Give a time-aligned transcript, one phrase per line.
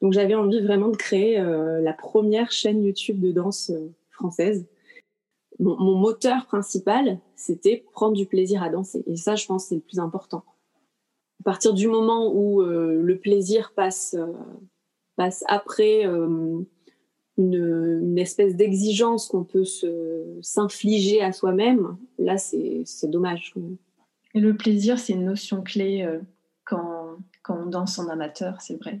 [0.00, 3.70] Donc j'avais envie vraiment de créer la première chaîne YouTube de danse
[4.10, 4.66] française.
[5.58, 9.02] Mon, moteur principal, c'était prendre du plaisir à danser.
[9.06, 10.42] Et ça, je pense, c'est le plus important.
[11.40, 14.16] À partir du moment où le plaisir passe,
[15.16, 16.04] passe après
[17.36, 19.64] une, espèce d'exigence qu'on peut
[20.40, 23.52] s'infliger à soi-même, là, c'est dommage.
[24.34, 26.20] Et le plaisir, c'est une notion clé euh,
[26.64, 29.00] quand, quand on danse en amateur, c'est vrai.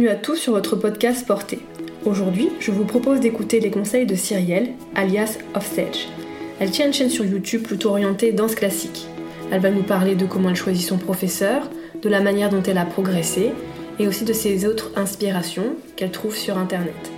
[0.00, 1.58] Bienvenue à tous sur votre podcast Porté.
[2.06, 6.08] Aujourd'hui, je vous propose d'écouter les conseils de Cyrielle, alias Offstage.
[6.58, 9.06] Elle tient une chaîne sur YouTube plutôt orientée danse classique.
[9.52, 11.68] Elle va nous parler de comment elle choisit son professeur,
[12.00, 13.50] de la manière dont elle a progressé
[13.98, 17.12] et aussi de ses autres inspirations qu'elle trouve sur Internet.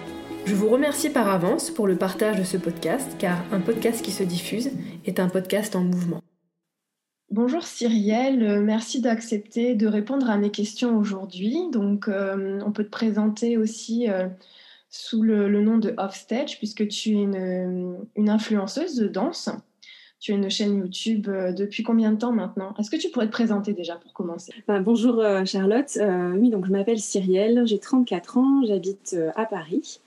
[0.44, 4.11] Je vous remercie par avance pour le partage de ce podcast car un podcast qui
[4.11, 4.72] se diffuse
[5.06, 6.20] est un podcast en mouvement.
[7.33, 11.56] Bonjour Cyrielle, euh, merci d'accepter de répondre à mes questions aujourd'hui.
[11.72, 14.28] Donc, euh, on peut te présenter aussi euh,
[14.91, 19.48] sous le, nom de Offstage, puisque tu es une, influenceuse de danse.
[20.20, 22.74] Tu as une chaîne YouTube depuis combien de temps maintenant?
[22.78, 24.52] Est-ce que tu pourrais te présenter déjà pour commencer?
[24.69, 25.98] Bah, Bonjour Charlotte.
[26.36, 30.00] Oui, donc je m'appelle Cyrielle, j'ai 34 ans, j'habite à Paris.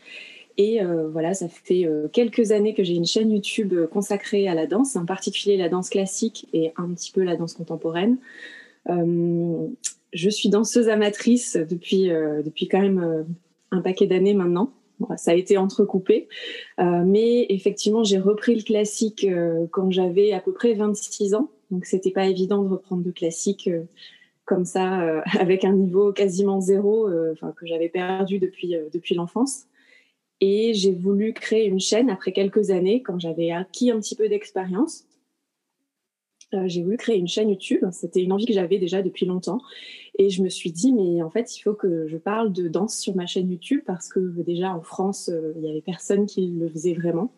[0.57, 0.79] Et
[1.11, 5.05] voilà, ça fait quelques années que j'ai une chaîne YouTube consacrée à la danse, en
[5.05, 8.17] particulier la danse classique et un petit peu la danse contemporaine.
[8.87, 12.09] je suis danseuse amatrice depuis,
[12.43, 13.25] depuis quand même
[13.71, 14.71] un paquet d'années maintenant.
[15.17, 16.27] ça a été entrecoupé.
[16.79, 21.49] Euh, mais effectivement, j'ai repris le classique euh, quand j'avais à peu près 26 ans.
[21.71, 23.83] Donc, c'était pas évident de reprendre le classique euh,
[24.45, 29.65] comme ça, avec un niveau quasiment zéro, enfin, que j'avais perdu depuis, depuis l'enfance.
[30.41, 34.27] Et j'ai voulu créer une chaîne après quelques années, quand j'avais acquis un petit peu
[34.27, 35.05] d'expérience.
[36.65, 37.83] j'ai voulu créer une chaîne YouTube.
[37.91, 39.61] C'était une envie que j'avais déjà depuis longtemps.
[40.17, 42.97] Et je me suis dit, mais en fait, il faut que je parle de danse
[42.97, 46.47] sur ma chaîne YouTube parce que déjà en France, euh, il y avait personne qui
[46.47, 47.33] le faisait vraiment.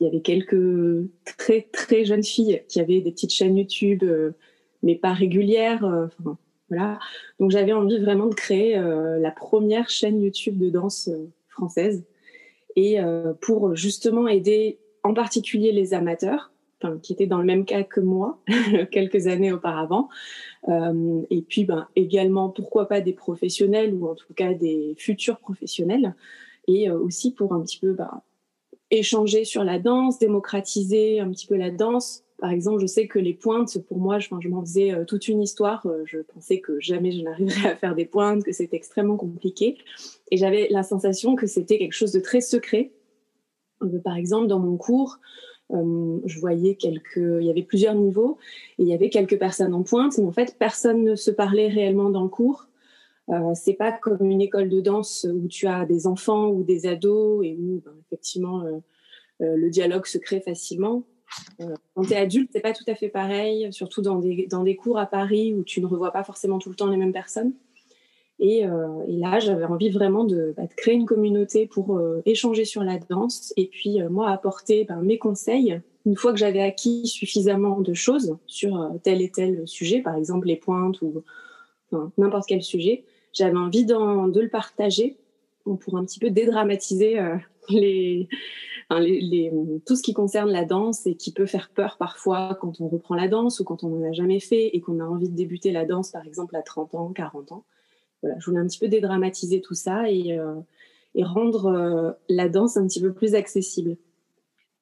[0.00, 4.32] Il y avait quelques très très jeunes filles qui avaient des petites chaînes YouTube, euh,
[4.82, 5.84] mais pas régulières.
[5.84, 6.06] Euh,
[6.68, 6.98] voilà.
[7.40, 11.08] Donc j'avais envie vraiment de créer la première chaîne YouTube de danse
[12.76, 12.98] et
[13.40, 16.52] pour justement aider en particulier les amateurs
[17.02, 18.38] qui étaient dans le même cas que moi
[18.90, 20.08] quelques années auparavant.
[20.68, 25.38] Euh, et puis ben, également, pourquoi pas des professionnels ou en tout cas des futurs
[25.38, 26.14] professionnels.
[26.66, 28.22] Et euh, aussi pour un petit peu ben,
[28.90, 32.24] échanger sur la danse, démocratiser un petit peu la danse.
[32.38, 35.42] Par exemple, je sais que les pointes, pour moi, je, m'en faisais euh, toute une
[35.42, 35.86] histoire.
[36.04, 39.76] je pensais que jamais je n'arriverais à faire des pointes, que c'était extrêmement compliqué.
[40.30, 42.92] Et j'avais la sensation que c'était quelque chose de très secret.
[44.04, 45.18] par exemple, dans mon cours,
[45.72, 48.38] euh, je voyais quelques, il y avait plusieurs niveaux
[48.78, 51.68] et il y avait quelques personnes en pointe, mais en fait personne ne se parlait
[51.68, 52.68] réellement dans le cours.
[53.30, 56.86] Euh, c'est pas comme une école de danse où tu as des enfants ou des
[56.86, 58.78] ados et où ben, effectivement euh,
[59.42, 61.04] euh, le dialogue se crée facilement.
[61.94, 64.76] Quand tu es adulte, c'est pas tout à fait pareil, surtout dans des, dans des
[64.76, 67.52] cours à Paris où tu ne revois pas forcément tout le temps les mêmes personnes.
[68.40, 72.84] Euh, et, là, j'avais envie vraiment de, bah, créer une communauté pour euh, échanger sur
[72.84, 77.06] la danse et puis euh, moi apporter ben, mes conseils une fois que j'avais acquis
[77.06, 81.22] suffisamment de choses sur tel et tel sujet, par exemple les pointes ou
[82.16, 85.18] n'importe quel sujet, j'avais envie de le partager
[85.64, 87.18] pour un petit peu dédramatiser
[87.68, 88.26] les,
[88.90, 89.52] les,
[89.86, 93.14] tout ce qui concerne la danse et qui peut faire peur parfois quand on reprend
[93.14, 95.72] la danse ou quand on n'en a jamais fait et qu'on a envie de débuter
[95.72, 97.64] la danse, par exemple, à 30 ans, 40 ans
[98.22, 100.54] je voulais un petit peu dédramatiser tout ça et, euh,
[101.20, 103.96] rendre euh, la danse un petit peu plus accessible.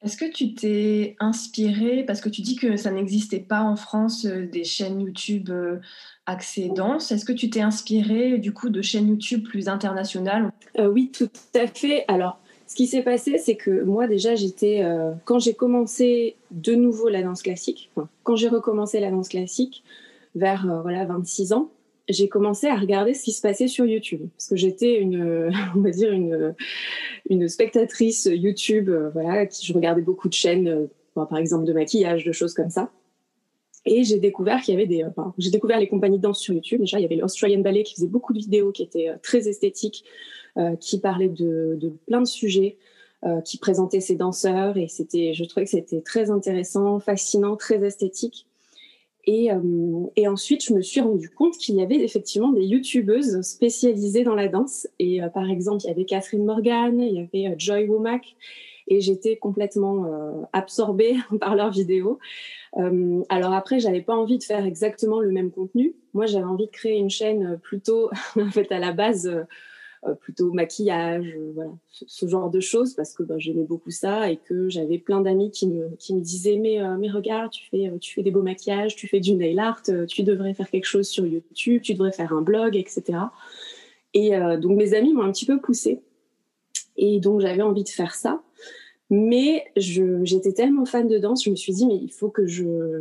[0.03, 4.26] Est-ce que tu t'es inspiré, parce que tu dis que ça n'existait pas en France
[4.26, 5.50] euh, des chaînes YouTube
[6.26, 10.52] axées danse, est-ce que tu t'es inspiré du coup de chaînes YouTube plus internationales?
[10.79, 12.05] Oui, tout à fait.
[12.09, 14.85] Alors, ce qui s'est passé, c'est que moi déjà, j'étais,
[15.25, 17.91] quand j'ai commencé de nouveau la danse classique,
[18.25, 19.85] quand j'ai recommencé la danse classique
[20.35, 21.71] vers voilà, 26 ans,
[22.09, 25.81] j'ai commencé à regarder ce qui se passait sur YouTube parce que j'étais une, on
[25.81, 26.55] va dire une,
[27.31, 32.33] une spectatrice YouTube, voilà, qui je regardais beaucoup de chaînes, par exemple de maquillage, de
[32.33, 32.91] choses comme ça.
[33.89, 35.05] Et j'ai découvert qu'il y avait des,
[35.39, 36.81] j'ai découvert les compagnies de danse sur YouTube.
[36.81, 40.05] Déjà, il y avait l'Australian Ballet qui faisait beaucoup de vidéos qui étaient très esthétiques,
[40.81, 42.76] qui parlaient de, plein de sujets.
[43.25, 47.82] Euh, qui présentait ses danseurs et c'était, je trouvais que c'était très intéressant, fascinant, très
[47.82, 48.47] esthétique.
[49.25, 53.41] Et, euh, et, ensuite, je me suis rendu compte qu'il y avait effectivement des youtubeuses
[53.41, 54.87] spécialisées dans la danse.
[54.99, 58.37] Et euh, par exemple, il y avait Catherine Morgan, il y avait Joy Womack,
[58.87, 60.05] et j'étais complètement
[60.52, 62.19] absorbée par leurs vidéos.
[62.75, 65.97] alors après, j'avais pas envie de faire exactement le même contenu.
[66.12, 69.43] Moi, j'avais envie de créer une chaîne plutôt, en fait, à la base euh,
[70.21, 74.37] plutôt maquillage, euh, voilà, ce, genre de choses, parce que bah, j'aimais beaucoup ça et
[74.37, 77.91] que j'avais plein d'amis qui me, qui me disaient mais, euh, mais regarde, tu fais,
[78.01, 81.09] tu fais des beaux maquillages, tu fais du nail art, tu devrais faire quelque chose
[81.09, 83.19] sur YouTube, tu devrais faire un blog, etc.
[84.15, 86.01] Et donc mes amis m'ont un petit peu poussée.
[86.97, 88.43] Et donc j'avais envie de faire ça.
[89.11, 92.47] Mais j'étais tellement fan de danse, je me suis dit, mais il faut que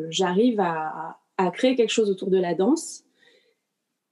[0.09, 3.04] j'arrive à, à, créer quelque chose autour de la danse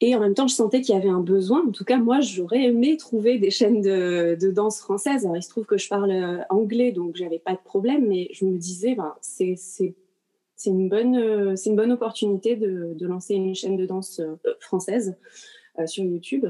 [0.06, 1.66] et en même temps, je sentais qu'il y avait un besoin.
[1.66, 5.24] En tout cas, moi, j'aurais aimé trouver des chaînes de, danse françaises.
[5.24, 8.10] Alors, il se trouve que je parle euh, anglais, donc j'avais pas de problème.
[8.10, 9.56] Mais je me disais, ben, c'est
[10.66, 15.16] une bonne euh, c'est une bonne opportunité de, lancer une chaîne de danse euh, française
[15.86, 16.48] sur YouTube.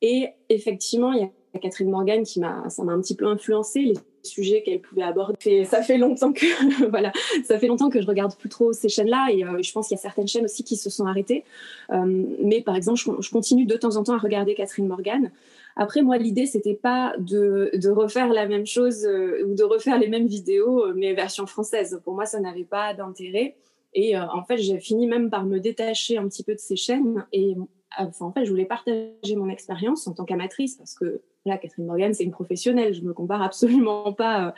[0.00, 3.94] Et effectivement, il y a Catherine Morgan qui m'a ça m'a un petit peu influencé
[4.22, 5.64] sujets qu'elle pouvait aborder.
[5.64, 6.46] ça fait longtemps que
[6.90, 7.12] voilà,
[7.44, 9.96] ça fait longtemps que je regarde plus trop ces chaînes-là et euh, je pense qu'il
[9.96, 11.44] y a certaines chaînes aussi qui se sont arrêtées.
[11.90, 15.30] Euh, mais par exemple, je, continue de temps en temps à regarder Catherine Morgan.
[15.76, 19.98] Après, moi, l'idée c'était pas de, de, refaire la même chose euh, ou de refaire
[19.98, 22.00] les mêmes vidéos, mais version française.
[22.04, 23.56] Pour moi, ça n'avait pas d'intérêt.
[23.94, 27.26] Et en fait, j'ai fini même par me détacher un petit peu de ces chaînes
[27.30, 27.56] et
[27.98, 31.86] enfin, en fait, je voulais partager mon expérience en tant qu'amatrice parce que là, Catherine
[31.86, 32.94] Morgan, c'est une professionnelle.
[32.94, 34.50] Je me compare absolument pas euh,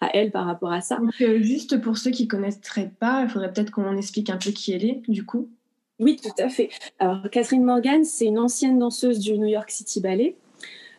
[0.00, 0.98] à elle par rapport à ça.
[1.20, 4.72] Euh, juste pour ceux qui connaîtraient pas, il faudrait peut-être qu'on explique un peu qui
[4.72, 5.48] elle est, du coup.
[5.98, 6.70] Oui, tout à fait.
[6.98, 10.36] Alors, Catherine Morgan, c'est une ancienne danseuse du New York City Ballet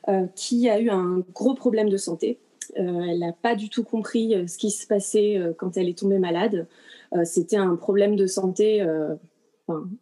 [0.10, 2.38] euh, qui a eu un gros problème de santé.
[2.76, 6.68] elle n'a pas du tout compris ce qui se passait quand elle est tombée malade.
[7.24, 8.86] C'était un problème de santé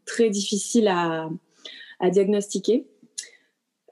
[0.05, 1.29] très difficile à,
[1.99, 2.85] à diagnostiquer.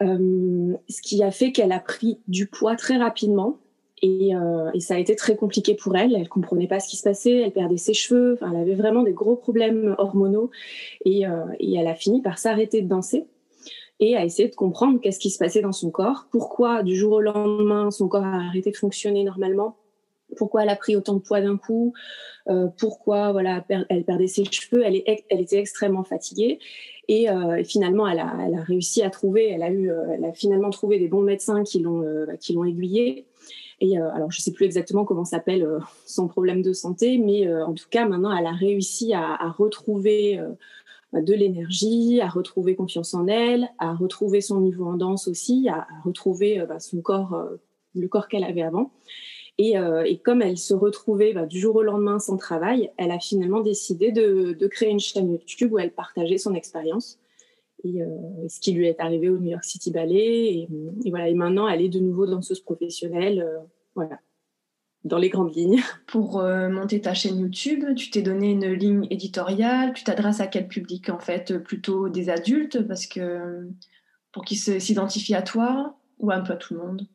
[0.03, 3.57] Euh, ce qui a fait qu'elle a pris du poids très rapidement
[4.03, 6.15] et, euh, et, ça a été très compliqué pour elle.
[6.15, 9.13] Elle comprenait pas ce qui se passait, elle perdait ses cheveux, elle avait vraiment des
[9.13, 10.51] gros problèmes hormonaux
[11.03, 13.25] et, euh, et elle a fini par s'arrêter de danser
[13.99, 17.13] et à essayer de comprendre qu'est-ce qui se passait dans son corps, pourquoi du jour
[17.13, 19.77] au lendemain son corps a arrêté de fonctionner normalement,
[20.37, 21.93] pourquoi elle a pris autant de poids d'un coup,
[22.77, 26.59] pourquoi voilà elle perdait ses cheveux, elle était extrêmement fatiguée
[27.07, 30.69] et, euh, finalement elle a, réussi à trouver, elle a eu, euh, elle a finalement
[30.69, 32.03] trouvé des bons médecins qui l'ont
[32.39, 33.25] qui l'ont aiguillée.
[33.79, 35.67] Et alors je sais plus exactement comment s'appelle
[36.05, 40.41] son problème de santé, mais en tout cas maintenant elle a réussi à, à retrouver
[41.13, 45.85] de l'énergie, à retrouver confiance en elle, à retrouver son niveau en danse aussi, à,
[46.03, 47.39] retrouver bah, son corps,
[47.93, 48.91] le corps qu'elle avait avant.
[49.59, 53.19] Euh, et, comme elle se retrouvait bah, du jour au lendemain sans travail, elle a
[53.19, 57.19] finalement décidé de, créer une chaîne YouTube où elle partageait son expérience
[57.83, 58.07] et, euh,
[58.47, 60.53] ce qui lui est arrivé au New York City Ballet.
[60.53, 60.69] Et,
[61.09, 61.27] voilà.
[61.29, 63.41] Et maintenant, elle est de nouveau danseuse professionnelle.
[63.41, 63.59] Euh,
[63.95, 64.19] voilà
[65.03, 65.79] dans les grandes lignes.
[66.07, 69.93] Pour monter ta chaîne YouTube, tu t'es donné une ligne éditoriale.
[69.93, 72.85] Tu t'adresses à quel public en fait Plutôt des adultes?
[72.85, 73.69] Parce que
[74.33, 77.07] pour qu'ils s'identifient à toi ou un peu à tout le monde?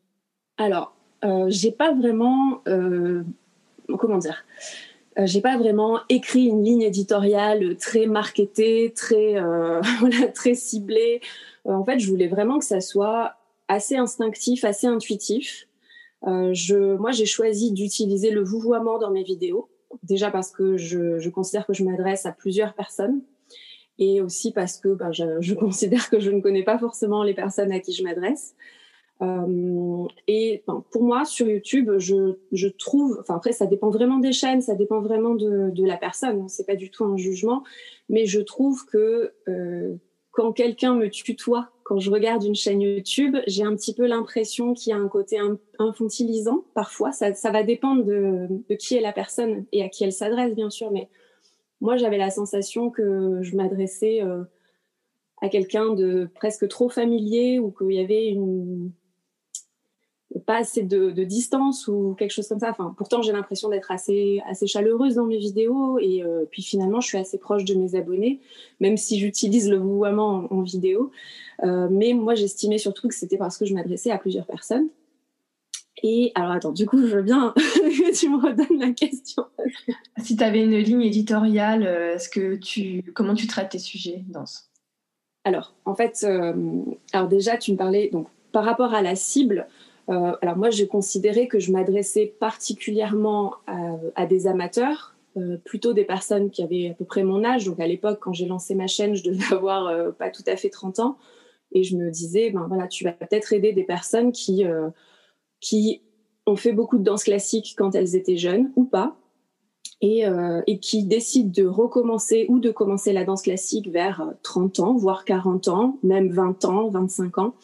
[0.57, 3.23] Alors, euh, j'ai pas vraiment, euh,
[3.97, 4.43] comment dire,
[5.17, 9.35] euh, j'ai pas vraiment écrit une ligne éditoriale très marketée, très,
[10.33, 11.21] très ciblée.
[11.65, 13.35] en fait, je voulais vraiment que ça soit
[13.67, 15.67] assez instinctif, assez intuitif.
[16.25, 19.69] je, moi, j'ai choisi d'utiliser le vouvoiement dans mes vidéos.
[20.01, 23.21] Déjà parce que je, considère que je m'adresse à plusieurs personnes
[23.99, 27.71] et aussi parce que ben, je, considère que je ne connais pas forcément les personnes
[27.71, 28.55] à qui je m'adresse.
[29.23, 34.61] Euh, et pour moi, sur YouTube, je, trouve, enfin après, ça dépend vraiment des chaînes,
[34.61, 36.47] ça dépend vraiment de, la personne.
[36.49, 37.63] C'est pas du tout un jugement,
[38.09, 39.95] mais je trouve que euh,
[40.31, 44.73] quand quelqu'un me tutoie, quand je regarde une chaîne YouTube, j'ai un petit peu l'impression
[44.73, 45.37] qu'il y a un côté
[45.79, 46.63] infantilisant.
[46.73, 50.55] Parfois, ça, va dépendre de, de, qui est la personne et à qui elle s'adresse,
[50.55, 50.91] bien sûr.
[50.91, 51.09] Mais
[51.81, 54.43] moi, j'avais la sensation que je m'adressais euh,
[55.41, 58.91] à quelqu'un de presque trop familier ou qu'il y avait une
[60.39, 62.69] pas assez de, distance ou quelque chose comme ça.
[62.71, 66.99] Enfin, pourtant, j'ai l'impression d'être assez, assez chaleureuse dans mes vidéos et euh, puis finalement,
[67.01, 68.39] je suis assez proche de mes abonnés,
[68.79, 71.11] même si j'utilise le vouvoiement en, vidéo.
[71.63, 74.87] Euh, mais moi, j'estimais surtout que c'était parce que je m'adressais à plusieurs personnes.
[76.01, 79.45] Et alors, attends, du coup, je veux bien que tu me redonnes la question.
[80.17, 84.23] Si tu avais une ligne éditoriale, euh, est-ce que tu, comment tu traites tes sujets
[84.27, 84.59] dans ce...
[85.45, 86.25] Alors, en fait,
[87.11, 89.67] alors déjà, tu me parlais donc par rapport à la cible.
[90.09, 93.55] Euh, alors moi, j'ai considéré que je m'adressais particulièrement
[94.15, 97.65] à, des amateurs, euh, plutôt des personnes qui avaient à peu près mon âge.
[97.65, 100.55] Donc à l'époque, quand j'ai lancé ma chaîne, je devais avoir euh, pas tout à
[100.55, 101.17] fait 30 ans.
[101.71, 104.63] Et je me disais, ben voilà, tu vas peut-être aider des personnes qui,
[105.59, 106.03] qui
[106.45, 109.15] ont fait beaucoup de danse classique quand elles étaient jeunes ou pas,
[109.99, 110.23] et,
[110.67, 115.25] et, qui décident de recommencer ou de commencer la danse classique vers 30 ans, voire
[115.25, 117.55] 40 ans, même 20 ans, 25 ans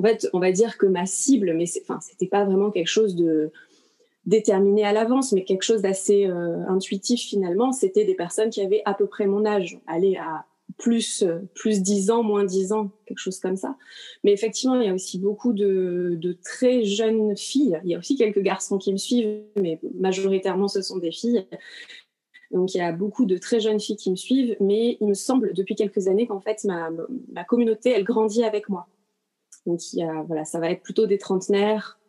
[0.00, 3.14] en fait, on va dire que ma cible, mais enfin, c'était pas vraiment quelque chose
[3.16, 3.52] de
[4.24, 7.70] déterminé à l'avance, mais quelque chose d'assez euh, intuitif finalement.
[7.72, 10.46] C'était des personnes qui avaient à peu près mon âge, aller à
[10.78, 11.22] plus
[11.54, 13.76] plus 10 ans, moins 10 ans, quelque chose comme ça.
[14.24, 17.78] Mais effectivement, il y a aussi beaucoup de, de, très jeunes filles.
[17.84, 21.46] Il y a aussi quelques garçons qui me suivent, mais majoritairement ce sont des filles.
[22.52, 25.14] Donc il y a beaucoup de très jeunes filles qui me suivent, mais il me
[25.14, 26.88] semble depuis quelques années qu'en fait ma,
[27.30, 28.88] ma communauté, elle grandit avec moi.
[29.66, 29.80] Donc,
[30.26, 32.00] voilà, ça va être plutôt des trentenaires.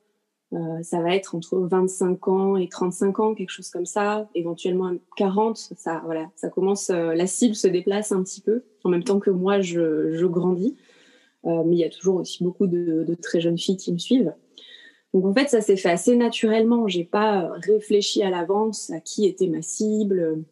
[0.54, 4.92] Euh, ça va être entre 25 ans et 35 ans, quelque chose comme ça, éventuellement
[5.16, 5.58] 40.
[5.78, 9.20] Ça, voilà, ça commence, euh, la cible se déplace un petit peu, en même temps
[9.20, 10.76] que moi, je, grandis.
[11.46, 13.98] Euh, mais il y a toujours aussi beaucoup de, de, très jeunes filles qui me
[13.98, 14.34] suivent.
[15.14, 16.88] Donc en fait, ça s'est fait assez naturellement.
[16.88, 20.44] J'ai pas réfléchi à l'avance à qui était ma cible.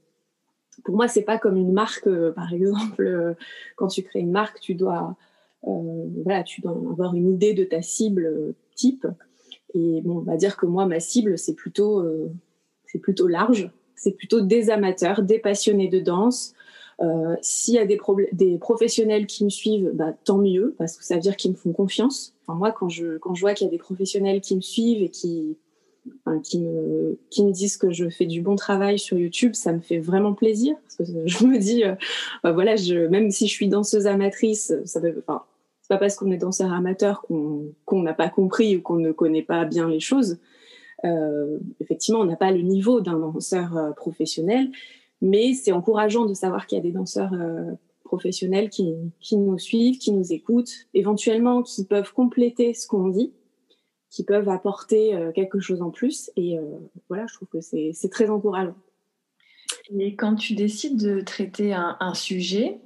[0.83, 2.09] Pour moi, c'est pas comme une marque.
[2.31, 3.35] par exemple,
[3.75, 5.15] quand tu crées une marque, tu dois
[5.63, 9.05] voilà, tu dois avoir une idée de ta cible euh, type.
[9.73, 12.31] Et bon, on va dire que moi, ma cible, c'est plutôt, euh,
[12.85, 13.69] c'est plutôt large.
[13.95, 16.53] C'est plutôt des amateurs, des passionnés de danse.
[17.01, 17.99] Euh, S'il y a des,
[18.33, 21.55] des, professionnels qui me suivent, bah, tant mieux, parce que ça veut dire qu'ils me
[21.55, 22.35] font confiance.
[22.41, 25.01] Enfin, moi, quand je, quand je vois qu'il y a des professionnels qui me suivent
[25.01, 25.57] et qui,
[26.25, 29.99] enfin, qui, me, disent que je fais du bon travail sur YouTube, ça me fait
[29.99, 30.75] vraiment plaisir.
[30.83, 31.83] Parce que je me dis,
[32.43, 32.75] bah, voilà,
[33.09, 35.43] même si je suis danseuse amatrice, ça veut, enfin,
[35.89, 39.65] pas parce qu'on est danseur amateur qu'on n'a pas compris ou qu'on ne connaît pas
[39.65, 40.37] bien les choses.
[41.03, 44.69] Euh, effectivement, on n'a pas le niveau d'un danseur euh, professionnel,
[45.21, 47.71] mais c'est encourageant de savoir qu'il y a des danseurs euh,
[48.03, 48.93] professionnels qui,
[49.31, 53.33] nous suivent, qui nous écoutent, éventuellement qui peuvent compléter ce qu'on dit,
[54.09, 56.31] qui peuvent apporter quelque chose en plus.
[56.35, 56.57] Et
[57.09, 58.75] voilà, je trouve que c'est très encourageant.
[59.97, 62.79] Et quand tu décides de traiter un, un sujet,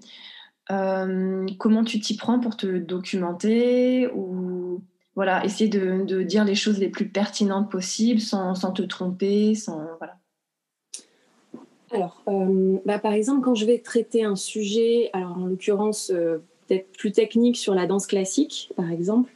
[0.72, 4.82] euh, comment tu t'y prends pour te documenter ou
[5.16, 10.18] voilà, essayer de, dire les choses les plus pertinentes possibles sans, te tromper, sans voilà.
[11.92, 16.44] Alors, euh, bah, par exemple, quand je vais traiter un sujet, alors en l'occurrence euh,
[16.68, 19.32] peut-être plus technique sur la danse classique, par exemple,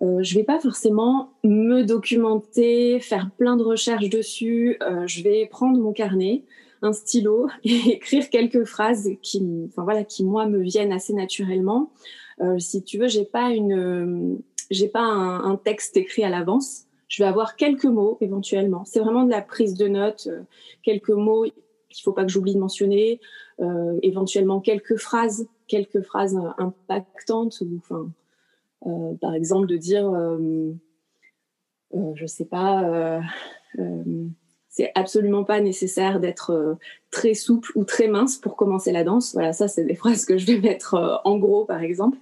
[0.00, 4.78] je vais pas forcément me documenter, faire plein de recherches dessus.
[5.06, 6.42] je vais prendre mon carnet,
[6.84, 11.90] un stylo et écrire quelques phrases qui, enfin voilà, qui moi me viennent assez naturellement.
[12.40, 16.84] Euh, si tu veux, j'ai pas une, j'ai pas un, texte écrit à l'avance.
[17.08, 18.84] Je vais avoir quelques mots éventuellement.
[18.84, 20.42] C'est vraiment de la prise de notes, euh,
[20.82, 21.44] quelques mots
[21.90, 23.20] qu'il faut pas que j'oublie de mentionner,
[23.60, 28.08] euh, éventuellement quelques phrases, quelques phrases impactantes ou enfin,
[29.20, 30.10] par exemple de dire,
[31.92, 33.20] je sais pas
[34.74, 36.74] c'est absolument pas nécessaire d'être euh,
[37.12, 39.32] très souple ou très mince pour commencer la danse.
[39.32, 42.18] Voilà, ça, c'est des phrases que je vais mettre euh, en gros, par exemple.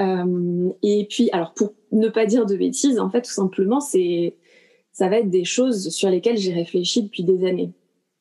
[0.00, 4.34] Euh, et puis, alors, pour ne pas dire de bêtises, en fait, tout simplement, c'est,
[4.90, 7.72] ça va être des choses sur lesquelles j'ai réfléchi depuis des années.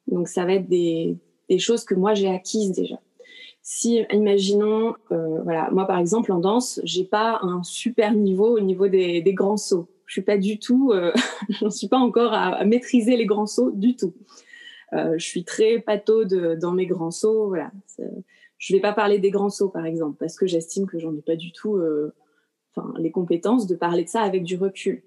[0.05, 1.17] Donc, ça va être des,
[1.49, 3.01] des choses que moi j'ai acquises déjà.
[3.67, 8.87] Si, imaginons, voilà, moi par exemple en danse, j'ai pas un super niveau au niveau
[8.87, 11.11] des, grands sauts je suis pas du tout, euh,
[11.49, 14.13] j'en suis pas encore à, maîtriser les grands sauts du tout.
[14.93, 17.47] Euh, je suis très pâteau dans mes grands sauts.
[17.47, 17.71] Voilà.
[18.57, 21.21] Je vais pas parler des grands sauts par exemple parce que j'estime que j'en ai
[21.21, 22.13] pas du tout, euh,
[22.75, 25.03] enfin les compétences de parler de ça avec du recul.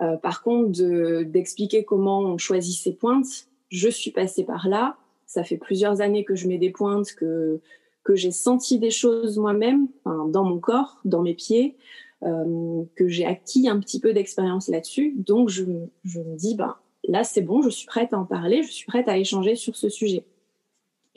[0.00, 4.96] Euh, par contre, d'expliquer comment on choisit ses pointes, je suis passée par là.
[5.26, 7.60] Ça fait plusieurs années que je mets des pointes, que
[8.04, 11.76] que j'ai senti des choses moi-même, dans mon corps, dans mes pieds.
[12.24, 15.14] Euh, que j'ai acquis un petit peu d'expérience là-dessus.
[15.16, 15.64] Donc, je,
[16.04, 16.76] je, me dis, ben,
[17.08, 19.74] là, c'est bon, je suis prête à en parler, je suis prête à échanger sur
[19.74, 20.24] ce sujet.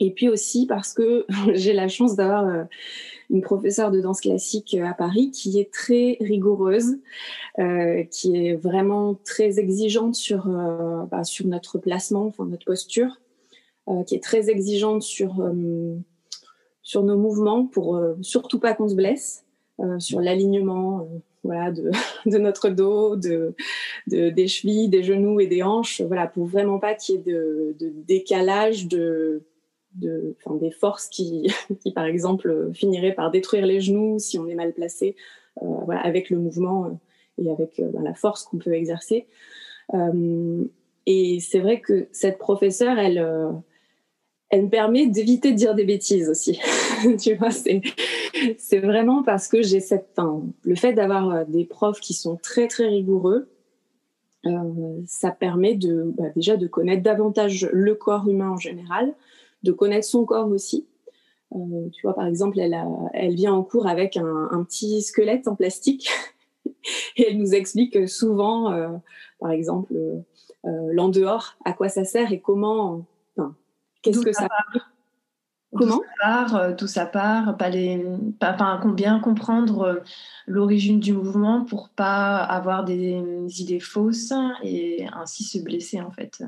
[0.00, 1.24] Et puis aussi parce que
[1.54, 2.66] j'ai la chance d'avoir
[3.30, 6.98] une professeure de danse classique à Paris qui est très rigoureuse,
[7.56, 10.48] qui est vraiment très exigeante sur,
[11.10, 13.20] bah, sur notre placement, enfin notre posture,
[14.06, 15.40] qui est très exigeante sur,
[16.86, 19.44] sur nos mouvements pour surtout pas qu'on se blesse,
[19.98, 21.08] sur l'alignement
[21.42, 21.90] voilà, de,
[22.26, 23.54] de, notre dos, de,
[24.06, 27.22] de, des chevilles, des genoux et des hanches, voilà, pour vraiment pas qu'il y ait
[27.22, 29.42] de, de décalage de,
[29.94, 34.72] des forces qui, qui, par exemple, finiraient par détruire les genoux si on est mal
[34.72, 35.16] placé,
[35.62, 39.26] euh, voilà, avec le mouvement euh, et avec euh, ben, la force qu'on peut exercer.
[39.94, 40.64] Euh,
[41.06, 43.50] et c'est vrai que cette professeure, elle, euh,
[44.56, 46.58] elle me permet d'éviter de dire des bêtises aussi.
[47.20, 50.18] tu vois, c'est, vraiment parce que j'ai cette,
[50.62, 53.50] le fait d'avoir euh, des profs qui sont très très rigoureux,
[54.46, 59.12] euh, ça permet de bah, déjà de connaître davantage le corps humain en général,
[59.62, 60.86] de connaître son corps aussi.
[61.54, 65.48] Euh, tu vois, par exemple, elle, a, elle vient en cours avec un, petit squelette
[65.48, 66.08] en plastique
[67.16, 68.74] et elle nous explique souvent,
[69.38, 69.94] par exemple,
[70.64, 73.04] l'en dehors, à quoi ça sert et comment,
[74.12, 74.80] qu'est-ce que ça, ça
[75.76, 76.00] Comment?
[76.76, 78.04] Tout ça part, pas les,
[78.38, 80.00] pas, pas, bien comprendre euh,
[80.46, 83.22] l'origine du mouvement pour pas avoir des
[83.60, 84.32] idées fausses
[84.62, 86.42] et ainsi se blesser en fait.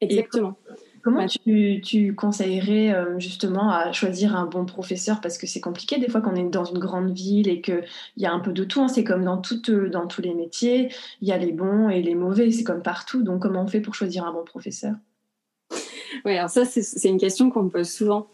[0.00, 0.56] Exactement.
[0.68, 5.20] Et comment tu, tu, conseillerais euh, justement à choisir un bon professeur?
[5.20, 7.84] Parce que c'est compliqué des fois qu'on est dans une grande ville et qu'il
[8.16, 8.80] y a un peu de tout.
[8.80, 8.88] Hein.
[8.88, 12.16] C'est comme dans, tout, dans tous les métiers, il y a les bons et les
[12.16, 13.22] mauvais, c'est comme partout.
[13.22, 14.94] Donc comment on fait pour choisir un bon professeur?
[16.24, 18.28] Oui, alors ça, c'est une question qu'on me pose souvent.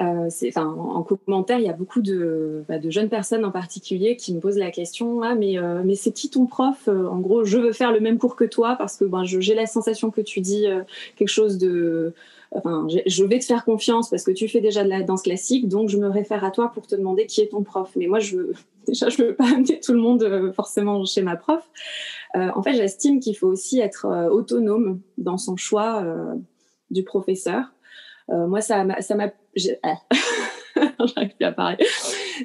[0.00, 4.32] Euh, en commentaire, il y a beaucoup de, bah, de, jeunes personnes en particulier qui
[4.34, 6.88] me posent la question Ah, mais, euh, mais c'est qui ton prof?
[6.88, 9.54] Euh, En gros, je veux faire le même cours que toi parce que ben, j'ai
[9.54, 10.66] la sensation que tu dis
[11.16, 12.12] quelque chose de.
[12.54, 15.68] Enfin, je vais te faire confiance parce que tu fais déjà de la danse classique,
[15.68, 17.90] donc je me réfère à toi pour te demander qui est ton prof.
[17.96, 18.52] Mais moi, je
[18.86, 21.68] déjà, je veux pas amener tout le monde forcément chez ma prof.
[22.34, 26.04] en fait, j'estime qu'il faut aussi être autonome dans son choix
[26.92, 27.64] du professeur.
[28.30, 29.32] Euh, moi, ça m'a, ça m'a,
[31.56, 31.84] parler.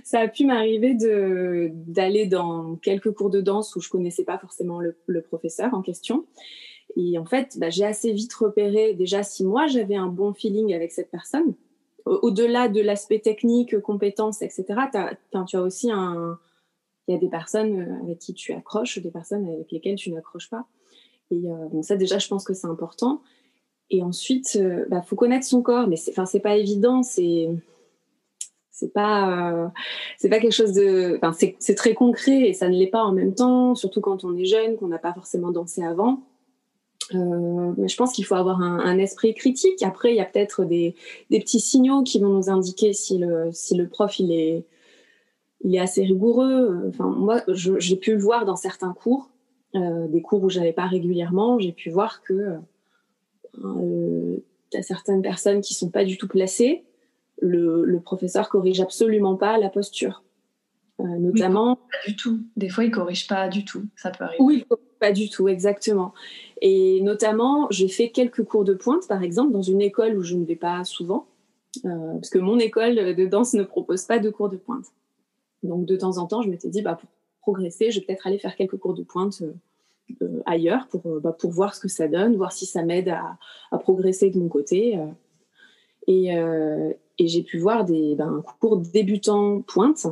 [0.04, 0.96] Ça a pu m'arriver
[1.72, 6.26] d'aller dans quelques cours de danse où je connaissais pas forcément le, professeur en question.
[6.96, 10.74] Et en fait, bah, j'ai assez vite repéré déjà si moi j'avais un bon feeling
[10.74, 11.54] avec cette personne.
[12.06, 14.64] Au-delà de l'aspect technique, compétences, etc.
[15.46, 16.40] tu as aussi un,
[17.08, 20.12] il y a des personnes euh, avec qui tu accroches, des personnes avec lesquelles tu
[20.12, 20.66] n'accroches pas.
[21.32, 23.22] Et euh, ça déjà, je pense que c'est important.
[23.90, 27.04] Et ensuite, il euh, bah, faut connaître son corps, mais c'est, enfin, c'est pas évident,
[27.04, 27.48] c'est,
[28.72, 29.68] c'est pas, euh,
[30.18, 33.14] c'est pas quelque chose de, enfin, c'est, très concret et ça ne l'est pas en
[33.14, 36.24] même temps, surtout quand on est jeune, qu'on n'a pas forcément dansé avant.
[37.16, 39.82] Euh, mais je pense qu'il faut avoir un, un, esprit critique.
[39.82, 40.94] Après, il y a peut-être des,
[41.30, 44.66] des, petits signaux qui vont nous indiquer si le, si le prof il est,
[45.62, 46.86] il est assez rigoureux.
[46.90, 49.30] Enfin, moi, j'ai pu le voir dans certains cours,
[49.76, 52.58] euh, des cours où j'avais pas régulièrement, j'ai pu voir que
[53.64, 54.38] euh,
[54.72, 56.84] tu as certaines personnes qui sont pas du tout placées.
[57.42, 60.24] Le, le professeur corrige absolument pas la posture.
[61.00, 61.78] Euh, notamment.
[61.80, 62.40] Oui, pas du tout.
[62.56, 63.84] Des fois, il corrige pas du tout.
[63.96, 64.44] Ça peut arriver.
[64.44, 64.66] Oui,
[65.00, 66.14] pas du tout, exactement.
[66.62, 70.36] Et notamment, j'ai fait quelques cours de pointe, par exemple, dans une école où je
[70.36, 71.28] ne vais pas souvent,
[71.86, 74.86] euh, parce que mon école de danse ne propose pas de cours de pointe.
[75.62, 77.10] Donc, de temps en temps, je m'étais dit, bah, pour
[77.42, 79.54] progresser, je vais peut-être aller faire quelques cours de pointe euh,
[80.46, 83.78] ailleurs pour, euh, bah, pour voir ce que ça donne, voir si ça m'aide à,
[83.80, 84.98] progresser de mon côté.
[84.98, 86.94] Euh.
[87.20, 90.06] Et, j'ai pu voir des ben, cours débutants pointe.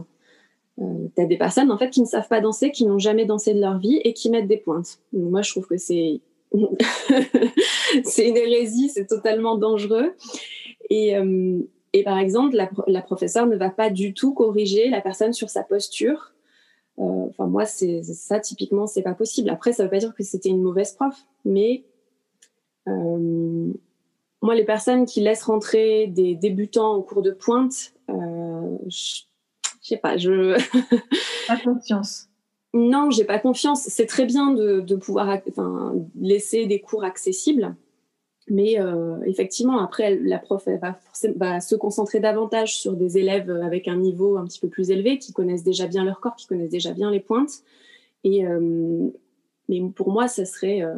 [0.81, 3.25] Euh, tu as des personnes en fait qui ne savent pas danser, qui n'ont jamais
[3.25, 4.99] dansé de leur vie et qui mettent des pointes.
[5.13, 6.19] Moi, je trouve que c'est
[8.03, 10.13] c'est une hérésie, c'est totalement dangereux.
[10.89, 11.59] Et, euh,
[11.93, 15.49] et par exemple, la, la professeure ne va pas du tout corriger la personne sur
[15.49, 16.34] sa posture euh,
[16.97, 19.49] enfin, moi, c'est ça, typiquement, c'est pas possible.
[19.49, 21.83] Après, ça veut pas dire que c'était une mauvaise prof, mais
[22.87, 23.71] euh,
[24.41, 29.23] moi, les personnes qui laissent rentrer des débutants au cours de pointe, euh, je
[29.81, 30.57] sais pas, je.
[31.47, 32.27] pas confiance.
[32.73, 33.83] Non, j'ai pas confiance.
[33.83, 37.75] C'est très bien de, de pouvoir enfin, laisser des cours accessibles.
[38.47, 40.79] Mais euh, effectivement, après, la prof elle
[41.35, 45.17] va, se concentrer davantage sur des élèves avec un niveau un petit peu plus élevé,
[45.17, 47.63] qui connaissent déjà bien leur corps, qui connaissent déjà bien les pointes.
[48.23, 49.09] Et euh,
[49.69, 50.95] mais pour moi, ça serait, euh,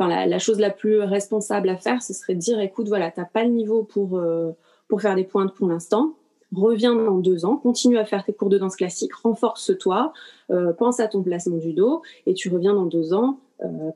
[0.00, 3.44] la, chose la plus responsable à faire, ce serait de dire, écoute, voilà, t'as pas
[3.44, 4.52] le niveau pour euh,
[4.88, 6.14] pour faire des pointes pour l'instant.
[6.54, 10.12] Reviens dans deux ans, continue à faire tes cours de danse classique, renforce-toi,
[10.50, 13.38] euh, pense à ton placement du dos, et tu reviens dans deux ans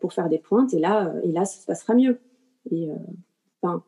[0.01, 0.73] pour faire des pointes.
[0.73, 2.19] Et là, et là, ça se passera mieux.
[2.73, 2.95] Euh,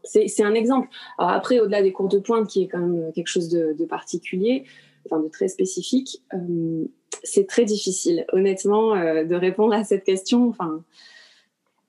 [0.03, 0.89] c'est un exemple.
[1.19, 4.65] Après, au-delà des cours de pointe, qui est quand même quelque chose de, particulier,
[5.07, 6.85] enfin de très spécifique, euh,
[7.23, 10.49] c'est très difficile, honnêtement, euh, de répondre à cette question.
[10.49, 10.83] Enfin.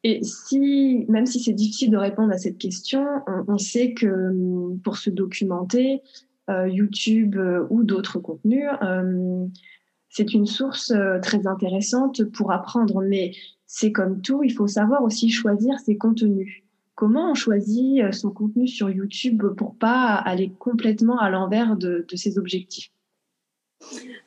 [0.03, 0.21] Et
[1.09, 3.05] même si c'est difficile de répondre à cette question,
[3.47, 6.01] on, sait que hum, pour se documenter,
[6.49, 7.37] euh, YouTube
[7.69, 8.67] ou d'autres contenus,
[10.09, 13.01] c'est une source très intéressante pour apprendre.
[13.01, 13.31] Mais
[13.67, 16.63] c'est comme tout, il faut savoir aussi choisir ses contenus.
[17.01, 22.37] Comment on choisit son contenu sur YouTube pour pas aller complètement à l'envers de ses
[22.37, 22.91] objectifs?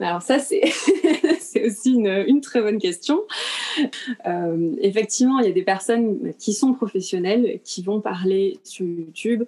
[0.01, 0.65] Alors ça, c'est
[1.65, 3.21] aussi une, très bonne question.
[4.27, 9.45] Euh, effectivement, il y a des personnes qui sont professionnelles, qui vont parler sur YouTube.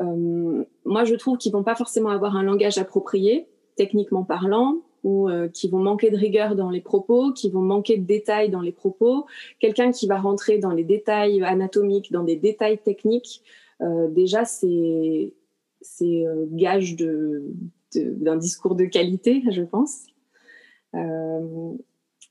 [0.00, 5.28] Euh, moi, je trouve qu'ils vont pas forcément avoir un langage approprié, techniquement parlant, ou
[5.28, 8.60] euh, qui vont manquer de rigueur dans les propos, qui vont manquer de détails dans
[8.60, 9.26] les propos.
[9.58, 13.42] Quelqu'un qui va rentrer dans les détails anatomiques, dans des détails techniques,
[14.10, 15.32] déjà, c'est
[16.52, 17.52] gage de
[17.94, 20.06] d'un discours de qualité, je pense.
[20.94, 21.72] Euh,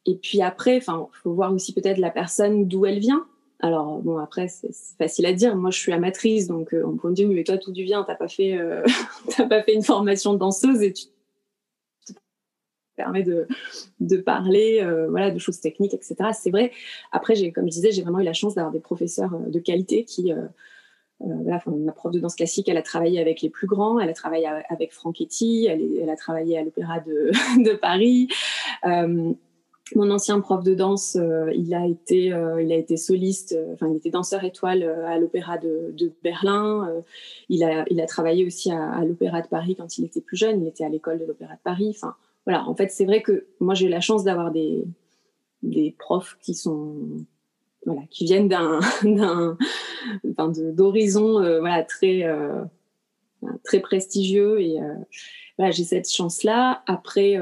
[0.05, 3.25] et puis après, enfin, faut voir aussi peut-être la personne d'où elle vient.
[3.59, 5.55] Alors bon, après c'est facile à dire.
[5.55, 8.03] Moi, je suis amatrice, donc euh, on peut me dire mais toi, d'où tu viens
[8.03, 8.83] T'as pas fait, euh,
[9.37, 11.05] t'as pas fait une formation de danseuse et tu
[13.01, 16.15] permets de, parler, voilà, de choses techniques, etc.
[16.33, 16.71] C'est vrai.
[17.11, 20.33] Après, comme je disais, j'ai vraiment eu la chance d'avoir des professeurs de qualité qui
[21.27, 24.13] euh, ma prof de danse classique, elle a travaillé avec les plus grands, elle a
[24.13, 26.99] travaillé avec Franchetti, elle, elle a travaillé à l'Opéra
[27.57, 28.27] de, Paris.
[28.85, 29.31] Euh,
[29.93, 33.97] mon ancien prof de danse, euh, il a été, il a été soliste, enfin il
[33.97, 36.89] était danseur étoile à l'Opéra de, Berlin.
[37.49, 40.61] il a, il a travaillé aussi à, l'Opéra de Paris quand il était plus jeune.
[40.61, 41.97] Il était à l'école de l'Opéra de Paris.
[42.45, 44.83] Voilà, en fait c'est vrai que moi j'ai la chance d'avoir des
[45.63, 46.95] des profs qui sont
[47.85, 49.57] voilà, qui viennent d'un, d'un,
[50.73, 52.61] d'horizons euh, voilà très euh,
[53.63, 54.93] très prestigieux et euh,
[55.57, 56.83] voilà, j'ai cette chance là.
[56.87, 57.37] Après,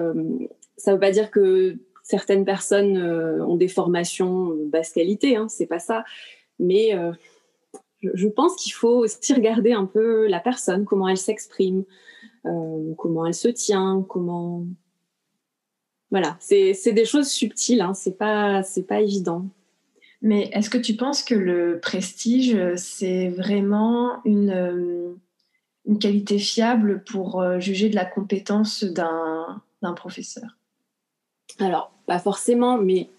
[0.78, 5.80] ça veut pas dire que certaines personnes ont des formations basse qualité, hein, c'est pas
[5.80, 6.04] ça,
[6.58, 6.98] mais
[8.02, 11.86] je pense qu'il faut aussi regarder un peu la personne, comment elle s'exprime,
[12.98, 14.66] comment elle se tient, comment
[16.12, 19.46] voilà, c'est, des choses subtiles, hein, c'est pas pas évident.
[20.22, 25.14] Mais est-ce que tu penses que le prestige, c'est vraiment une, euh,
[25.86, 30.58] une, qualité fiable pour euh, juger de la compétence d'un professeur?
[31.60, 33.10] Alors, pas forcément, mais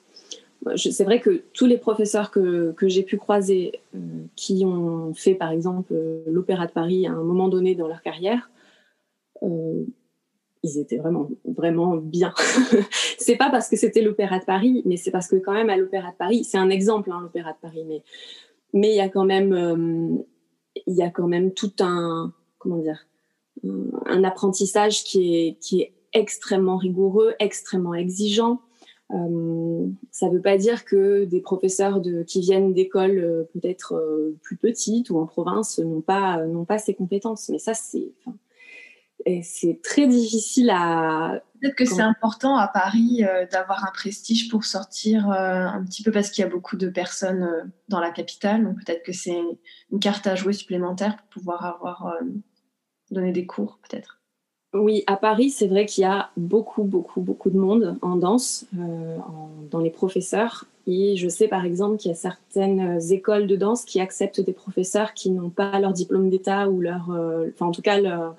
[0.77, 3.99] c'est vrai que tous les professeurs que, que j'ai pu croiser euh,
[4.37, 5.95] qui ont fait, par exemple,
[6.27, 8.51] l'Opéra de Paris à un moment donné dans leur carrière,
[10.63, 12.35] ils étaient vraiment, vraiment bien.
[13.19, 15.77] c'est pas parce que c'était l'Opéra de Paris, mais c'est parce que quand même à
[15.77, 18.03] l'Opéra de Paris, c'est un exemple, hein, l'Opéra de Paris, mais
[18.73, 20.23] mais il y a quand même, euh,
[20.87, 23.07] il y a quand même tout un, comment dire,
[24.07, 28.61] un apprentissage qui est qui est extrêmement rigoureux, extrêmement exigeant.
[29.13, 34.57] Euh, ça ne veut pas dire que des professeurs qui viennent d'écoles euh, peut-être plus
[34.57, 37.49] petites ou en province n'ont pas pas ces compétences.
[37.49, 38.13] Mais ça, c'est
[39.27, 41.43] et c'est très difficile à.
[41.61, 46.03] Peut-être que c'est important à Paris euh, d'avoir un prestige pour sortir euh, un petit
[46.03, 48.65] peu parce qu'il y a beaucoup de personnes euh, dans la capitale.
[48.65, 49.39] Donc peut-être que c'est
[49.93, 52.15] une carte à jouer supplémentaire pour pouvoir avoir
[53.11, 54.21] donné des cours, peut-être.
[54.73, 58.65] Oui, à Paris, c'est vrai qu'il y a beaucoup, beaucoup, beaucoup de monde en danse,
[58.73, 60.65] dans les professeurs.
[60.87, 64.53] Et je sais par exemple qu'il y a certaines écoles de danse qui acceptent des
[64.53, 68.37] professeurs qui n'ont pas leur diplôme d'État ou leur, enfin en tout cas leur,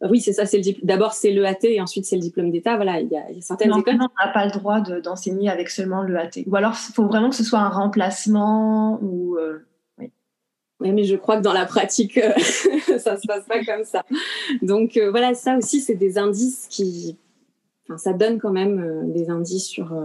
[0.00, 0.46] oui, c'est ça.
[0.46, 2.76] C'est d'abord c'est l'EAT et ensuite c'est le diplôme d'État.
[2.76, 3.94] Voilà, il y, a, certaines écoles.
[3.94, 6.44] On n'a pas le droit d'enseigner avec seulement l'EAT.
[6.46, 9.36] Ou alors, il faut vraiment que ce soit un remplacement ou.
[9.36, 9.64] Euh,
[9.98, 10.10] oui.
[10.92, 12.32] mais je crois que dans la pratique, euh,
[12.98, 14.04] ça se passe pas comme ça.
[14.62, 17.16] Donc voilà, ça aussi, c'est des indices qui,
[17.84, 19.96] enfin, ça donne quand même des indices sur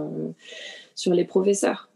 [0.94, 1.88] sur les professeurs.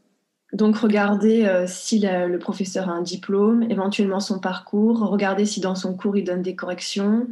[0.53, 5.97] Donc, regardez si le professeur a un diplôme, éventuellement son parcours, regardez si dans son
[5.97, 7.27] cours il donne des corrections,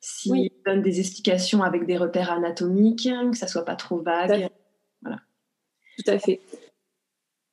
[0.00, 4.48] s'il donne des explications avec des repères anatomiques, que ça soit pas trop vague.
[5.02, 5.20] Voilà.
[5.98, 6.40] Tout à fait.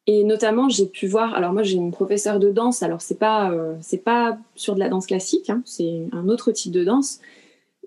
[0.07, 1.33] Et notamment, j'ai pu voir.
[1.33, 2.83] Alors moi, j'ai une professeure de danse.
[2.83, 5.49] Alors c'est pas euh, c'est pas sur de la danse classique.
[5.49, 7.19] Hein, c'est un autre type de danse.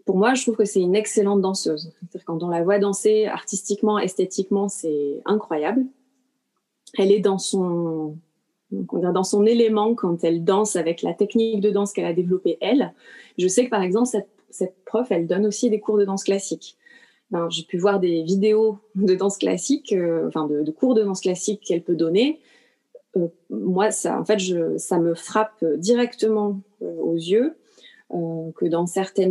[0.05, 1.93] Pour moi, je trouve que c'est une excellente danseuse.
[2.25, 5.85] Quand on la voit danser artistiquement, esthétiquement, c'est incroyable.
[6.97, 8.17] Elle est dans son
[8.71, 12.93] dans son élément quand elle danse avec la technique de danse qu'elle a développée elle.
[13.39, 16.25] Je sais que par exemple cette cette prof, elle donne aussi des cours de danse
[16.25, 16.77] classique.
[17.31, 21.21] Ben, j'ai pu voir des vidéos de danse classique, euh, enfin de, cours de danse
[21.21, 22.41] classique qu'elle peut donner.
[23.51, 24.39] moi, ça, en fait,
[24.79, 27.57] ça me frappe directement aux yeux
[28.11, 29.29] que dans certains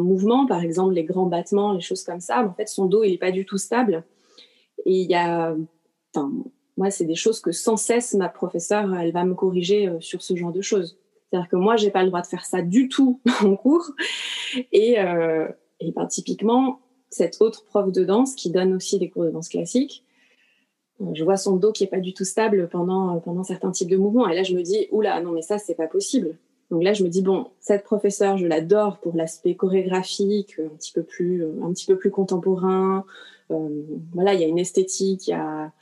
[0.00, 3.12] mouvements, par exemple les grands battements, les choses comme ça, en fait, son dos, il
[3.12, 4.04] n'est pas du tout stable.
[4.84, 5.56] Et il y a,
[6.76, 10.22] moi, c'est des choses que sans cesse, ma professeure, elle va me corriger euh, sur
[10.22, 10.98] ce genre de choses.
[11.34, 13.90] C'est-à-dire que moi, j'ai pas le droit de faire ça du tout en cours.
[14.70, 15.48] Et, euh,
[15.96, 16.78] ben, typiquement,
[17.10, 20.04] cette autre prof de danse qui donne aussi des cours de danse classique,
[21.00, 23.90] euh, je vois son dos qui est pas du tout stable pendant, pendant certains types
[23.90, 24.28] de mouvements.
[24.28, 26.38] Et là, je me dis, oula, non, mais ça, c'est pas possible.
[26.70, 30.92] Donc là, je me dis, bon, cette professeure, je l'adore pour l'aspect chorégraphique, un petit
[30.92, 33.04] peu plus, un petit peu plus contemporain.
[33.48, 35.72] voilà, il y a une esthétique, il y a,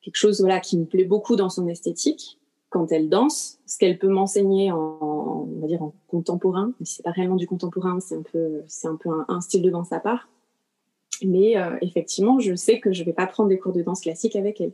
[0.00, 2.38] quelque chose voilà qui me plaît beaucoup dans son esthétique
[2.76, 7.02] quand elle danse, ce qu'elle peut m'enseigner en, on va dire en contemporain, mais c'est
[7.02, 10.00] pas réellement du contemporain, c'est un peu c'est un peu un, style de danse à
[10.00, 10.28] part.
[11.24, 14.36] Mais euh, effectivement, je sais que je vais pas prendre des cours de danse classique
[14.36, 14.72] avec elle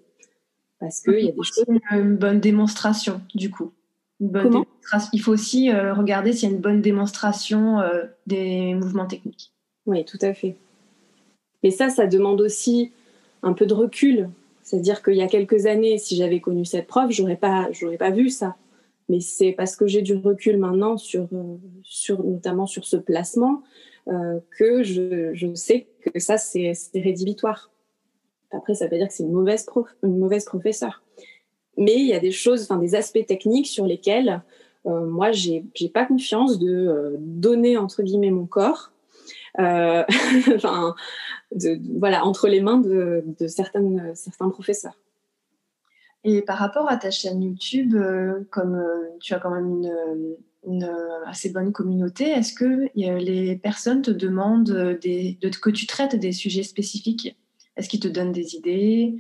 [0.81, 1.65] parce qu'il y a des choses.
[1.93, 3.73] Une bonne démonstration du coup.
[4.19, 4.65] Une
[5.13, 9.53] Il faut aussi euh, regarder s'il y a une bonne démonstration euh, des mouvements techniques.
[9.87, 10.57] Oui, tout à fait.
[11.63, 12.91] Mais ça, ça demande aussi
[13.45, 14.29] un peu de recul
[14.73, 18.31] c'est-à-dire qu'il y a quelques années, si j'avais connu cette prof, j'aurais pas, pas vu
[18.31, 18.57] ça.
[19.11, 23.63] Mais c'est parce que j'ai du recul maintenant sur, euh, sur notamment sur ce placement
[24.09, 27.71] euh, que je, je, sais que ça c'est rédhibitoire.
[28.51, 31.03] Après, ça veut dire que c'est une mauvaise prof, une mauvaise professeure.
[31.77, 34.43] Mais il y a des choses, enfin des aspects techniques sur lesquels
[34.87, 38.92] euh, moi j'ai pas confiance de euh, donner entre guillemets mon corps.
[39.59, 40.05] Euh,
[40.55, 40.95] enfin,
[41.99, 44.99] voilà, entre les mains de, certains professeurs.
[46.25, 49.85] Et par rapport à ta chaîne YouTube, euh, comme euh, tu as quand même
[50.65, 50.89] une,
[51.27, 56.63] assez bonne communauté, est-ce que les personnes te demandent de, que tu traites des sujets
[56.63, 57.37] spécifiques?
[57.77, 59.17] Est-ce qu'ils te donnent des idées?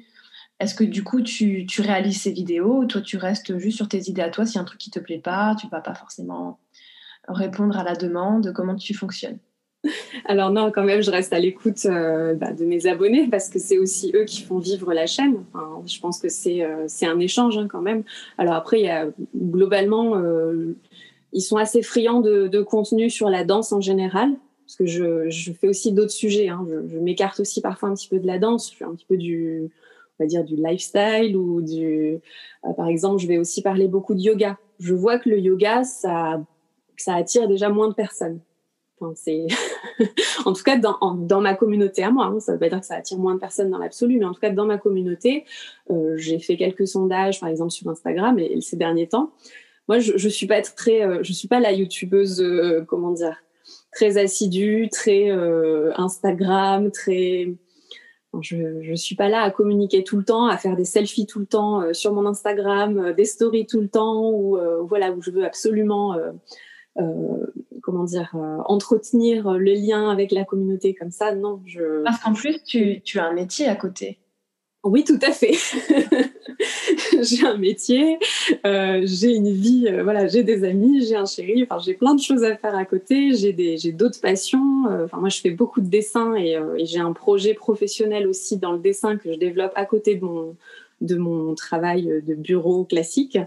[0.60, 2.82] Est-ce que du coup tu, réalises ces vidéos?
[2.82, 4.46] Ou toi tu restes juste sur tes idées à toi.
[4.46, 6.60] Si un truc qui te plaît pas, tu vas pas forcément
[7.26, 8.52] répondre à la demande.
[8.52, 9.40] Comment tu fonctionnes?
[10.26, 13.58] Alors non, quand même, je reste à l'écoute euh, bah, de mes abonnés parce que
[13.58, 15.44] c'est aussi eux qui font vivre la chaîne.
[15.86, 18.04] je pense que c'est euh, un échange hein, quand même.
[18.38, 20.76] Alors après, il y a, globalement, euh,
[21.32, 24.30] ils sont assez friands de, contenu sur la danse en général
[24.66, 26.48] parce que je, je fais aussi d'autres sujets.
[26.48, 26.64] Hein.
[26.68, 28.70] Je, je m'écarte aussi parfois un petit peu de la danse.
[28.70, 29.70] Je fais un petit peu du,
[30.18, 32.20] on va dire du lifestyle ou du,
[32.76, 34.58] par exemple, je vais aussi parler beaucoup de yoga.
[34.78, 36.40] Je vois que le yoga, ça
[36.96, 38.38] ça attire déjà moins de personnes
[39.14, 39.46] c'est
[40.44, 42.26] en tout cas dans, ma communauté à moi.
[42.26, 44.32] Hein, ça veut pas dire que ça attire moins de personnes dans l'absolu, mais en
[44.32, 45.44] tout cas dans ma communauté,
[45.90, 49.32] euh, j'ai fait quelques sondages, par exemple sur Instagram, et, ces derniers temps,
[49.88, 53.36] moi je, je suis pas très, euh, je suis pas la youtubeuse, euh, comment dire,
[53.92, 55.30] très assidue, très
[55.96, 57.54] Instagram, très
[58.40, 61.38] je, je suis pas là à communiquer tout le temps, à faire des selfies tout
[61.38, 65.44] le temps sur mon Instagram, des stories tout le temps, ou voilà où je veux
[65.44, 66.16] absolument
[67.82, 71.60] comment dire, euh, entretenir le lien avec la communauté comme ça, non.
[71.66, 72.02] Je...
[72.04, 74.18] Parce qu'en plus, tu, tu as un métier à côté.
[74.84, 75.52] Oui, tout à fait.
[77.22, 78.18] j'ai un métier,
[78.66, 82.16] euh, j'ai une vie, euh, voilà, j'ai des amis, j'ai un chéri, enfin j'ai plein
[82.16, 84.86] de choses à faire à côté, j'ai des, j'ai d'autres passions.
[84.90, 88.56] Euh, enfin moi je fais beaucoup de dessins et, et j'ai un projet professionnel aussi
[88.58, 90.56] dans le dessin que je développe à côté de mon
[91.02, 93.38] de mon travail de bureau classique.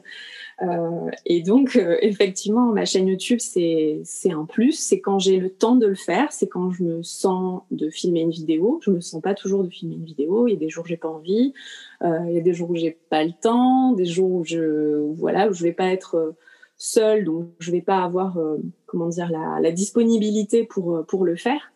[0.61, 4.73] Euh, et donc, euh, effectivement, ma chaîne YouTube, c'est un plus.
[4.73, 6.31] C'est quand j'ai le temps de le faire.
[6.31, 8.79] C'est quand je me sens de filmer une vidéo.
[8.83, 10.47] Je me sens pas toujours de filmer une vidéo.
[10.47, 11.53] Il y a des jours où j'ai pas envie.
[12.03, 13.93] Euh, il y a des jours où j'ai pas le temps.
[13.93, 16.35] Des jours où je, voilà, où je vais pas être
[16.77, 18.37] seule, donc je vais pas avoir,
[18.85, 21.71] comment dire, la, la, disponibilité pour pour le faire.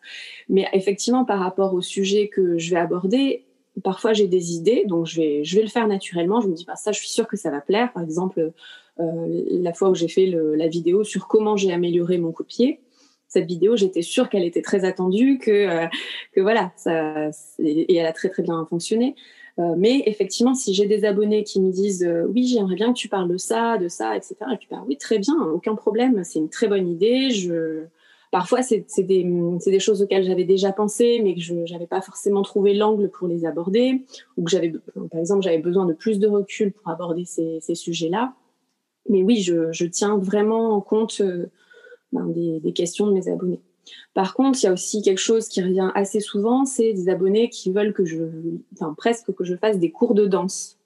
[0.50, 3.46] Mais effectivement, par rapport au sujet que je vais aborder,
[3.82, 6.40] parfois j'ai des idées, donc je vais, je vais le faire naturellement.
[6.40, 7.92] Je me dis, bah, ça, je suis sûre que ça va plaire.
[7.92, 8.52] Par exemple,
[9.00, 12.80] euh, la fois où j'ai fait la vidéo sur comment j'ai amélioré mon copier,
[13.28, 15.86] cette vidéo, j'étais sûre qu'elle était très attendue, que, euh,
[16.32, 17.30] que voilà, ça,
[17.60, 19.14] et elle a très très bien fonctionné.
[19.58, 23.08] Euh, mais effectivement, si j'ai des abonnés qui me disent oui, j'aimerais bien que tu
[23.08, 26.40] parles de ça, de ça, etc., et puis bah, oui, très bien, aucun problème, c'est
[26.40, 27.30] une très bonne idée.
[28.30, 32.74] Parfois, c'est des, choses auxquelles j'avais déjà pensé, mais que je n'avais pas forcément trouvé
[32.74, 34.04] l'angle pour les aborder,
[34.36, 34.72] ou que j'avais,
[35.10, 38.34] par exemple, j'avais besoin de plus de recul pour aborder ces, sujets-là.
[39.08, 41.46] Mais oui, je, je, tiens vraiment en compte euh,
[42.12, 43.60] ben, des, des, questions de mes abonnés.
[44.14, 47.48] Par contre, il y a aussi quelque chose qui revient assez souvent, c'est des abonnés
[47.48, 48.24] qui veulent que je,
[48.74, 50.78] enfin presque que je fasse des cours de danse.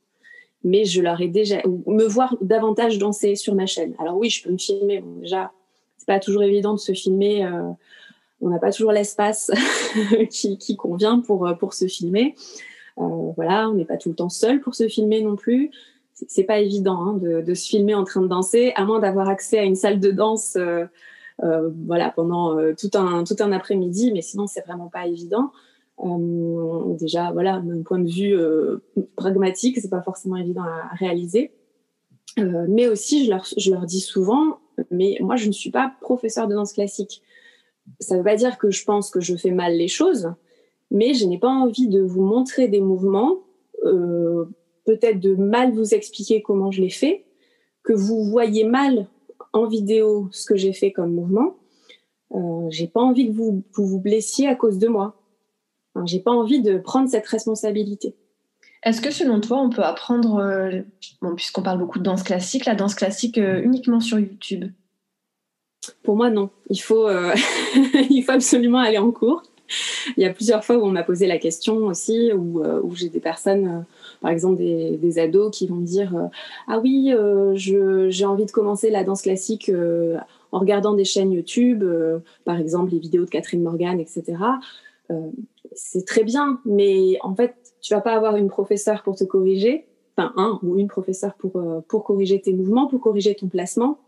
[0.63, 3.95] Mais je leur ai déjà, ou me voir davantage danser sur ma chaîne.
[3.99, 5.03] Alors oui, je peux me filmer.
[5.03, 5.53] Bon, déjà,
[6.05, 7.47] c'est pas toujours évident de se filmer.
[7.47, 7.71] Euh,
[8.43, 9.51] on n'a pas toujours l'espace
[10.31, 12.35] qui, convient pour, euh, pour se filmer.
[12.99, 15.71] Euh, voilà, on n'est pas tout le temps seul pour se filmer non plus.
[16.13, 19.59] c'est pas évident hein, de, se filmer en train de danser, à moins d'avoir accès
[19.59, 20.59] à une salle de danse,
[21.39, 24.13] voilà, pendant tout un tout un après-midi.
[24.13, 25.53] Mais sinon, c'est vraiment pas évident.
[27.01, 28.37] déjà, voilà, d'un point de vue
[29.17, 31.51] pragmatique, c'est pas forcément évident à réaliser.
[32.37, 34.59] mais aussi, je leur, je leur dis souvent,
[34.91, 37.23] mais moi, je ne suis pas professeur de danse classique.
[38.01, 40.33] Ça ne veut pas dire que je pense que je fais mal les choses,
[40.91, 43.41] mais je n'ai pas envie de vous montrer des mouvements,
[43.85, 44.47] euh,
[44.85, 47.25] peut-être de mal vous expliquer comment je les fais,
[47.83, 49.09] que vous voyez mal
[49.53, 51.57] en vidéo ce que j'ai fait comme mouvement.
[52.35, 55.17] Euh, j'ai pas envie que vous, vous, blessiez à cause de moi.
[55.95, 58.17] Enfin, j'ai pas envie de prendre cette responsabilité.
[58.85, 60.83] Est-ce que selon toi, on peut apprendre, euh,
[61.37, 64.67] puisqu'on parle beaucoup de danse classique, la danse classique euh, uniquement sur YouTube?
[66.03, 66.51] Pour moi, non.
[66.69, 67.35] Il faut, euh,
[68.11, 69.43] il faut absolument aller en cours.
[70.19, 72.63] Il y a plusieurs fois où on m'a posé la question aussi, où,
[72.95, 73.87] j'ai des personnes,
[74.21, 76.15] par exemple des, ados, qui vont me dire
[76.69, 77.15] Ah oui,
[77.55, 79.73] j'ai envie de commencer la danse classique
[80.53, 81.83] en regardant des chaînes YouTube,
[82.45, 84.37] par exemple les vidéos de Catherine Morgan, etc.
[85.75, 89.87] C'est très bien, mais en fait, tu vas pas avoir une professeure pour te corriger,
[90.17, 93.99] enfin un ou une professeure pour, euh, pour corriger tes mouvements, pour corriger ton placement.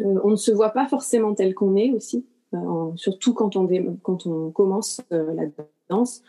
[0.00, 2.24] Euh, on ne se voit pas forcément tel qu'on est aussi,
[2.54, 3.68] euh, surtout quand on,
[4.02, 5.44] quand on commence la
[5.90, 6.22] danse.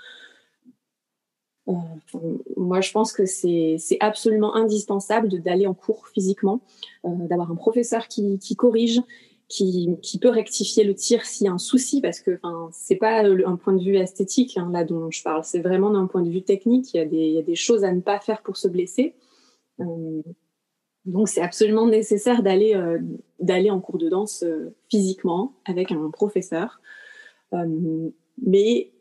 [2.57, 6.59] moi, je pense que c'est absolument indispensable d'aller en cours physiquement,
[7.05, 9.01] d'avoir un professeur qui, qui corrige,
[9.49, 12.39] qui, peut rectifier le tir s'il y a un souci, parce que
[12.71, 16.05] c'est pas un point de vue esthétique hein, là dont je parle, c'est vraiment d'un
[16.05, 16.93] point de vue technique.
[16.93, 19.15] Il y, a des, choses à ne pas faire pour se blesser.
[19.79, 20.21] Euh,
[21.05, 22.99] donc c'est absolument nécessaire d'aller euh,
[23.71, 26.79] en cours de danse euh, physiquement avec un professeur.
[28.45, 28.91] mais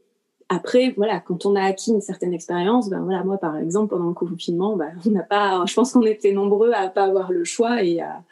[0.49, 4.09] après, voilà, quand on a acquis une certaine expérience, ben voilà, moi par exemple pendant
[4.09, 7.45] le confinement, ben, on n'a pas, je pense qu'on était nombreux à pas avoir le
[7.45, 8.23] choix et à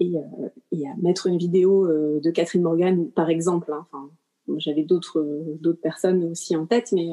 [0.00, 3.72] euh, et, à mettre une vidéo euh, de Catherine Morgan, par exemple.
[3.72, 4.10] Hein.
[4.56, 5.26] J'avais d'autres
[5.60, 7.10] d'autres personnes aussi en tête, mais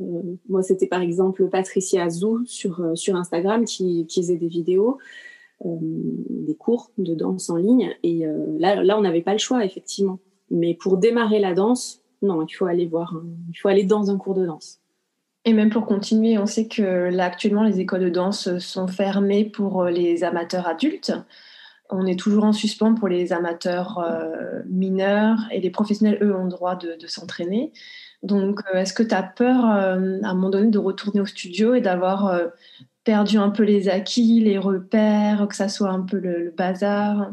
[0.00, 4.98] euh, moi, c'était par exemple Patricia Azou sur, sur Instagram qui, qui faisait des vidéos,
[5.64, 7.96] des cours de danse en ligne.
[8.02, 8.26] Et
[8.58, 10.20] là, là, on n'avait pas le choix, effectivement.
[10.50, 14.18] Mais pour démarrer la danse, non, il faut aller voir, il faut aller dans un
[14.18, 14.80] cours de danse.
[15.46, 19.46] Et même pour continuer, on sait que là, actuellement, les écoles de danse sont fermées
[19.46, 21.12] pour les amateurs adultes
[21.90, 26.44] on est toujours en suspens pour les amateurs euh, mineurs et les professionnels, eux, ont
[26.44, 27.72] le droit de, s'entraîner.
[28.22, 31.26] Donc, euh, est-ce que tu as peur euh, à un moment donné de retourner au
[31.26, 32.40] studio et d'avoir
[33.04, 37.32] perdu un peu les acquis, les repères, que ça soit un peu le, bazar?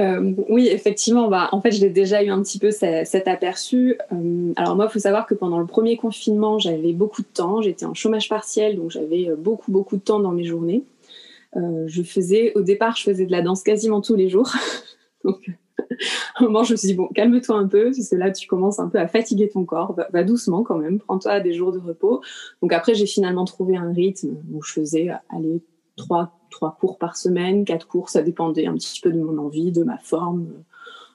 [0.00, 1.28] Oui, effectivement.
[1.28, 3.98] Bah, en fait, je l'ai déjà eu un petit peu cet, aperçu.
[4.56, 7.60] alors moi, il faut savoir que pendant le premier confinement, j'avais beaucoup de temps.
[7.60, 10.84] J'étais en chômage partiel, donc j'avais beaucoup, beaucoup de temps dans mes journées.
[11.56, 14.50] Euh, je faisais, au départ, je faisais de la danse quasiment tous les jours.
[15.24, 18.30] Donc, à un moment, je me suis dit, bon, calme-toi un peu, parce que là,
[18.30, 19.96] tu commences un peu à fatiguer ton corps.
[20.12, 22.22] Va, doucement quand même, prends-toi des jours de repos.
[22.62, 25.62] Donc après, j'ai finalement trouvé un rythme où je faisais, aller
[25.96, 29.72] trois, trois cours par semaine, quatre cours, ça dépendait un petit peu de mon envie,
[29.72, 30.48] de ma forme,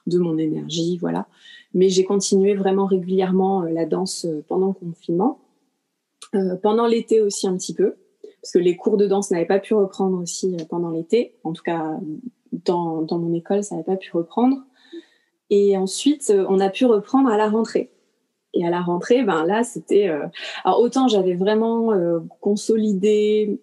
[0.06, 1.26] de mon énergie, voilà.
[1.74, 5.38] Mais j'ai continué vraiment régulièrement euh, la danse euh, pendant le confinement.
[6.34, 7.96] Euh, pendant l'été aussi un petit peu
[8.42, 11.34] parce que les cours de danse n'avaient pas pu reprendre aussi euh, pendant l'été.
[11.44, 11.98] En tout cas,
[12.64, 14.58] dans, mon école, ça n'avait pas pu reprendre.
[15.50, 17.90] Et ensuite, euh, on a pu reprendre à la rentrée.
[18.52, 20.08] Et à la rentrée, ben là, c'était.
[20.08, 20.26] Euh,
[20.64, 21.92] alors autant j'avais vraiment
[22.40, 23.60] consolidé,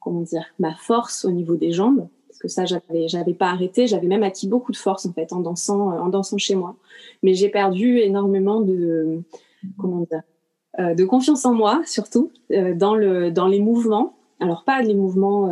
[0.00, 3.86] comment dire, ma force au niveau des jambes, parce que ça, j'avais, j'avais pas arrêté.
[3.86, 6.76] J'avais même acquis beaucoup de force en fait en dansant, en dansant chez moi.
[7.22, 9.22] Mais j'ai perdu énormément de,
[9.78, 10.22] comment dire,
[10.80, 14.16] de confiance en moi surtout euh, dans le dans les mouvements.
[14.40, 15.50] Alors pas les mouvements,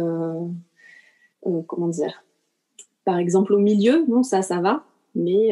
[1.45, 2.25] euh, comment dire,
[3.05, 5.51] par exemple au milieu, non ça ça va, mais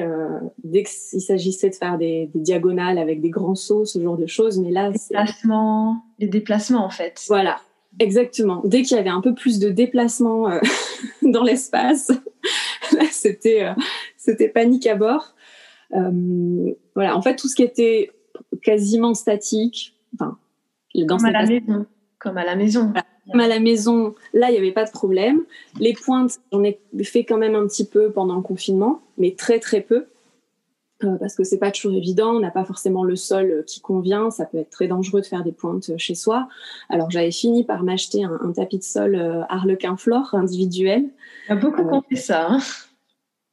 [0.65, 4.59] dès qu'il s'agissait de faire des, diagonales avec des grands sauts, ce genre de choses,
[4.59, 7.23] mais là, déplacements, les déplacements en fait.
[7.29, 7.59] Voilà,
[7.99, 8.63] exactement.
[8.65, 10.49] Dès qu'il y avait un peu plus de déplacement
[11.23, 12.11] dans l'espace,
[12.93, 13.67] là c'était
[14.17, 15.35] c'était panique à bord.
[16.95, 18.13] voilà, en fait tout ce qui était
[18.63, 19.95] quasiment statique.
[20.15, 20.39] Enfin,
[21.07, 21.87] comme à la maison.
[22.19, 22.93] Comme à la maison.
[23.31, 25.43] Comme à la maison, là, il n'y avait pas de problème.
[25.81, 29.59] Les pointes, j'en ai fait quand même un petit peu pendant le confinement, mais très
[29.59, 30.07] très peu.
[31.05, 34.31] Euh, parce que c'est pas toujours évident, on n'a pas forcément le sol qui convient,
[34.31, 36.49] ça peut être très dangereux de faire des pointes chez soi.
[36.89, 41.11] Alors j'avais fini par m'acheter un, tapis de sol euh, Harlequin Flore individuel.
[41.49, 42.47] Il y a beaucoup euh, qui ont fait ça.
[42.49, 42.61] Hein.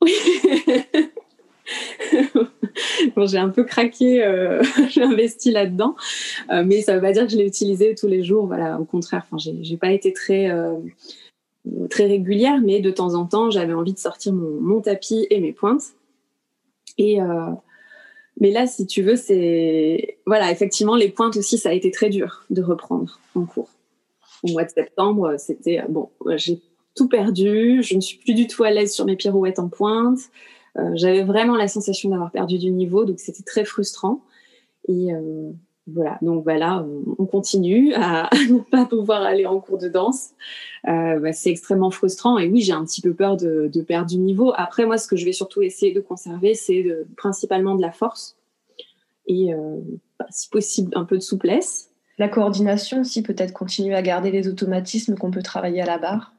[0.02, 0.14] oui.
[3.16, 5.96] bon, j'ai un peu craqué, euh, j'ai investi là-dedans,
[6.52, 8.48] euh, mais ça ne veut pas dire que je l'ai utilisé tous les jours.
[8.48, 10.78] Voilà, au contraire, enfin, j'ai pas été très euh,
[11.90, 15.40] très régulière, mais de temps en temps, j'avais envie de sortir mon, mon, tapis et
[15.40, 15.94] mes pointes.
[16.98, 17.18] Et
[18.40, 22.10] mais là, si tu veux, c'est voilà, effectivement, les pointes aussi, ça a été très
[22.10, 23.70] dur de reprendre en cours.
[24.44, 26.60] Au mois de septembre, c'était bon, j'ai
[26.96, 30.20] tout perdu, je ne suis plus du tout à l'aise sur mes pirouettes en pointe.
[30.78, 34.24] Euh, j'avais vraiment la sensation d'avoir perdu du niveau, donc c'était très frustrant.
[34.88, 35.52] Et euh,
[35.88, 36.86] voilà, donc voilà,
[37.18, 40.32] on, continue à, ne pas pouvoir aller en cours de danse.
[40.88, 44.10] Euh, bah, c'est extrêmement frustrant et oui, j'ai un petit peu peur de, de, perdre
[44.10, 44.52] du niveau.
[44.56, 46.86] Après, moi, ce que je vais surtout essayer de conserver, c'est
[47.18, 48.36] principalement de la force
[49.28, 49.54] et,
[50.20, 51.90] bah, si possible, un peu de souplesse.
[52.18, 56.34] La coordination aussi, peut-être continuer à garder les automatismes qu'on peut travailler à la barre.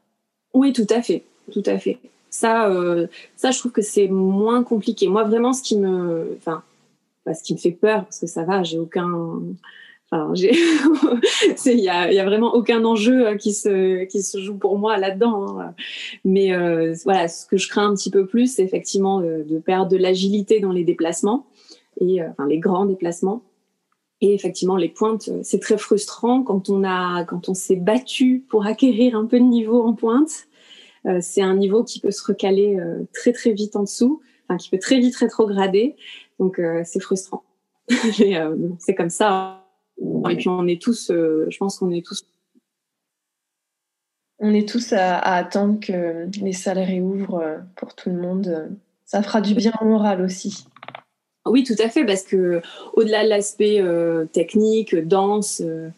[0.53, 1.99] Oui, tout à fait, tout à fait.
[2.35, 3.07] Ça, euh,
[3.37, 5.07] ça, je trouve que c'est moins compliqué.
[5.07, 6.63] Moi, vraiment, ce qui me, enfin,
[7.33, 9.39] ce qui me fait peur, parce que ça va, j'ai aucun,
[10.11, 10.51] enfin, j'ai,
[11.65, 14.77] il y a, y a, vraiment aucun enjeu euh, qui se, qui se joue pour
[14.77, 15.61] moi là-dedans.
[15.61, 15.75] Hein.
[16.25, 19.89] Mais euh, voilà, ce que je crains un petit peu plus, c'est effectivement de perdre
[19.89, 21.47] de l'agilité dans les déplacements
[22.01, 22.19] et
[22.49, 23.43] les grands déplacements.
[24.19, 28.65] Et effectivement, les pointes, c'est très frustrant quand on a, quand on s'est battu pour
[28.65, 30.49] acquérir un peu de niveau en pointe
[31.21, 34.69] c'est un niveau qui peut se recaler euh, très très vite en dessous, enfin qui
[34.69, 35.95] peut très vite rétrograder.
[36.39, 37.43] Donc euh, c'est frustrant.
[37.89, 39.65] c'est comme ça.
[40.29, 42.25] Et puis on est tous, je pense qu'on est tous
[44.39, 48.69] on est tous à, attendre que les salles réouvrent pour tout le monde.
[49.05, 50.65] Ça fera du bien au moral aussi.
[51.45, 52.61] Oui, tout à fait, parce que
[52.93, 53.81] au-delà de l'aspect
[54.33, 55.89] technique, danse, euh,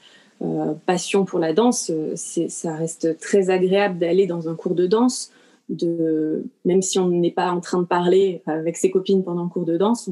[0.86, 5.32] passion pour la danse, euh, ça reste très agréable d'aller dans un cours de danse.
[6.64, 9.66] Même si on n'est pas en train de parler avec ses copines pendant le cours
[9.66, 10.10] de danse,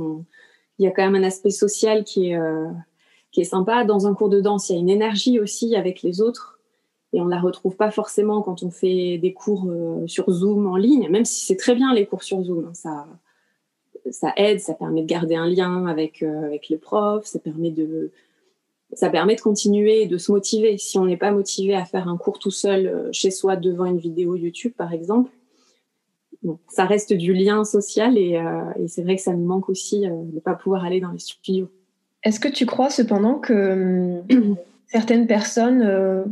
[0.80, 2.68] il y a quand même un aspect social qui est, euh,
[3.32, 3.86] qui est sympa.
[3.86, 6.60] Dans un cours de danse, il y a une énergie aussi avec les autres
[7.14, 9.72] et on la retrouve pas forcément quand on fait des cours
[10.08, 12.66] sur Zoom en ligne, même si c'est très bien les cours sur Zoom.
[12.66, 13.06] Hein.
[14.12, 18.12] ça, aide, ça permet de garder un lien avec, avec les profs, ça permet de,
[18.96, 20.78] ça permet de continuer et de se motiver.
[20.78, 23.86] Si on n'est pas motivé à faire un cours tout seul euh, chez soi devant
[23.86, 25.30] une vidéo YouTube, par exemple,
[26.70, 30.10] ça reste du lien social et, euh, c'est vrai que ça nous manque aussi euh,
[30.10, 31.70] de ne pas pouvoir aller dans les studios.
[32.24, 34.22] Est-ce que tu crois cependant que
[34.88, 36.26] certaines personnes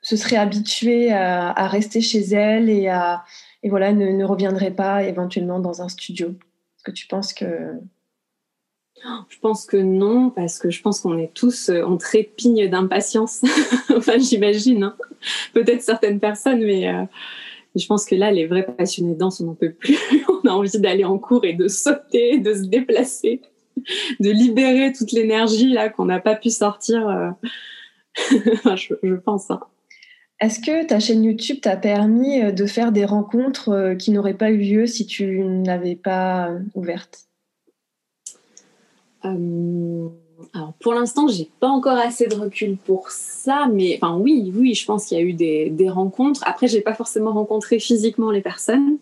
[0.00, 3.24] se seraient habituées à, rester chez elles et, à,
[3.62, 6.28] et voilà, ne, ne reviendraient pas éventuellement dans un studio?
[6.28, 7.44] Est-ce que tu penses que
[9.28, 13.42] je pense que non, parce que je pense qu'on est tous, euh, on trépigne d'impatience.
[13.96, 14.84] enfin, j'imagine.
[14.84, 14.96] Hein.
[15.52, 17.04] Peut-être certaines personnes, mais euh,
[17.74, 19.98] je pense que là, les vrais passionnés de danse, on n'en peut plus.
[20.44, 23.40] on a envie d'aller en cours et de sauter, de se déplacer,
[24.20, 27.08] de libérer toute l'énergie là qu'on n'a pas pu sortir.
[27.08, 27.30] Euh.
[28.76, 29.50] je, pense.
[29.50, 29.60] Hein.
[30.40, 34.58] Est-ce que ta chaîne YouTube t'a permis de faire des rencontres qui n'auraient pas eu
[34.58, 37.27] lieu si tu n'avais pas ouverte?
[39.22, 44.74] Alors pour l'instant, j'ai pas encore assez de recul pour ça, mais enfin oui, oui,
[44.74, 46.42] je pense qu'il y a eu des, des rencontres.
[46.46, 48.98] Après, j'ai pas forcément rencontré physiquement les personnes,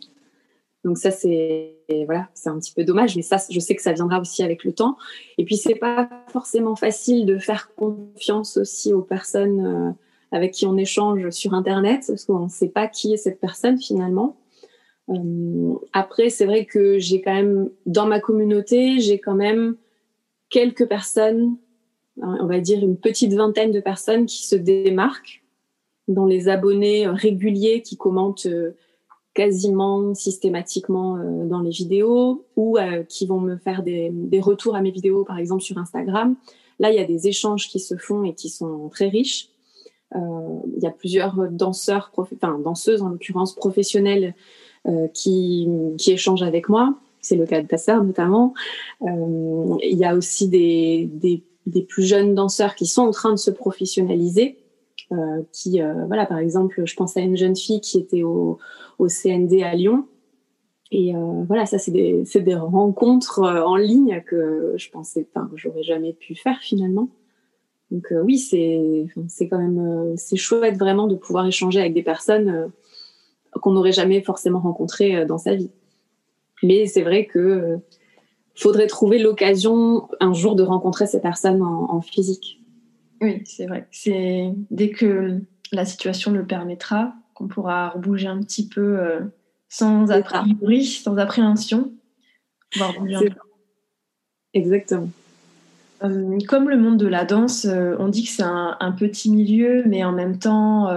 [0.84, 3.92] donc ça c'est voilà, c'est un petit peu dommage, mais ça, je sais que ça
[3.92, 4.96] viendra aussi avec le temps.
[5.38, 9.90] Et puis c'est pas forcément facile de faire confiance aussi aux personnes euh,
[10.32, 13.78] avec qui on échange sur Internet, parce qu'on ne sait pas qui est cette personne
[13.80, 14.36] finalement.
[15.08, 19.76] Euh, après, c'est vrai que j'ai quand même dans ma communauté, j'ai quand même
[20.48, 21.56] quelques personnes,
[22.22, 25.42] hein, on va dire une petite vingtaine de personnes qui se démarquent
[26.08, 28.76] dans les abonnés réguliers qui commentent euh,
[29.34, 34.80] quasiment systématiquement euh, dans les vidéos ou euh, qui vont me faire des, retours à
[34.80, 36.36] mes vidéos, par exemple sur Instagram.
[36.78, 39.48] Là, il y a des échanges qui se font et qui sont très riches.
[40.14, 44.34] il y a plusieurs danseurs, enfin danseuses en l'occurrence professionnelles
[45.14, 46.94] qui, qui échangent avec moi
[47.26, 48.54] c'est le cas de ta sœur notamment.
[49.02, 51.42] Euh, il y a aussi des,
[51.88, 54.58] plus jeunes danseurs qui sont en train de se professionnaliser.
[55.12, 58.58] Euh, qui, euh, voilà, par exemple, je pense à une jeune fille qui était au,
[58.98, 60.06] CND à Lyon.
[60.92, 61.14] Et
[61.48, 66.58] voilà, ça, c'est des, rencontres en ligne que je pensais pas, j'aurais jamais pu faire
[66.60, 67.08] finalement.
[67.90, 69.06] Donc oui, c'est
[69.48, 72.70] quand même c'est chouette vraiment de pouvoir échanger avec des personnes
[73.52, 75.70] qu'on n'aurait jamais forcément rencontrées dans sa vie.
[76.62, 77.76] Mais c'est vrai que euh,
[78.54, 82.60] faudrait trouver l'occasion un jour de rencontrer ces personnes en, physique.
[83.20, 83.86] Oui, c'est vrai.
[83.90, 85.40] C'est dès que
[85.72, 89.20] la situation le permettra qu'on pourra bouger un petit peu euh,
[89.68, 91.92] sans a priori, sans appréhension.
[94.54, 95.08] exactement.
[96.00, 100.12] comme le monde de la danse, on dit que c'est un, petit milieu, mais en
[100.12, 100.88] même temps,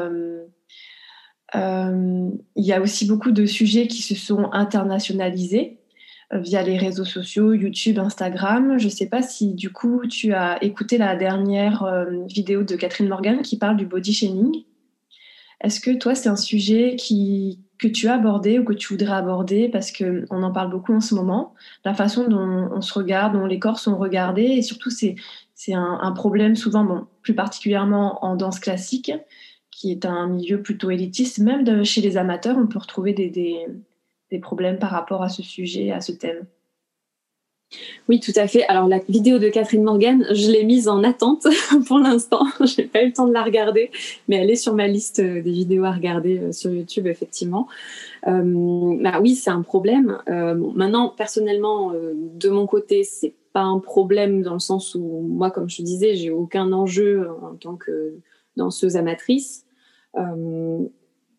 [1.53, 5.77] il y a aussi beaucoup de sujets qui se sont internationalisés
[6.31, 8.77] via les réseaux sociaux, YouTube, Instagram.
[8.77, 13.07] Je ne sais pas si du coup tu as écouté la dernière vidéo de Catherine
[13.07, 14.63] Morgan qui parle du body shaming.
[15.61, 19.15] Est-ce que toi, c'est un sujet qui, que tu as abordé ou que tu voudrais
[19.15, 19.67] aborder?
[19.67, 23.45] Parce qu'on en parle beaucoup en ce moment, la façon dont on se regarde, dont
[23.45, 25.15] les corps sont regardés et surtout c'est,
[25.73, 29.11] un, problème souvent, plus particulièrement en danse classique,
[29.79, 31.39] qui est un milieu plutôt élitiste.
[31.39, 33.29] Même chez les amateurs, on peut retrouver des,
[34.29, 36.45] des, problèmes par rapport à ce sujet, à ce thème.
[38.09, 38.65] Oui, tout à fait.
[38.65, 41.47] Alors la vidéo de Catherine Morgan, je l'ai mise en attente
[41.87, 42.45] pour l'instant.
[42.65, 43.89] J'ai pas eu le temps de la regarder,
[44.27, 47.69] mais elle est sur ma liste des vidéos à regarder euh, sur YouTube effectivement.
[48.27, 50.17] Euh, bah oui, c'est un problème.
[50.27, 55.51] Euh, maintenant, personnellement, de mon côté, c'est pas un problème dans le sens où moi,
[55.51, 58.15] comme je disais, j'ai aucun enjeu en tant que
[58.57, 59.65] danseuse amatrice.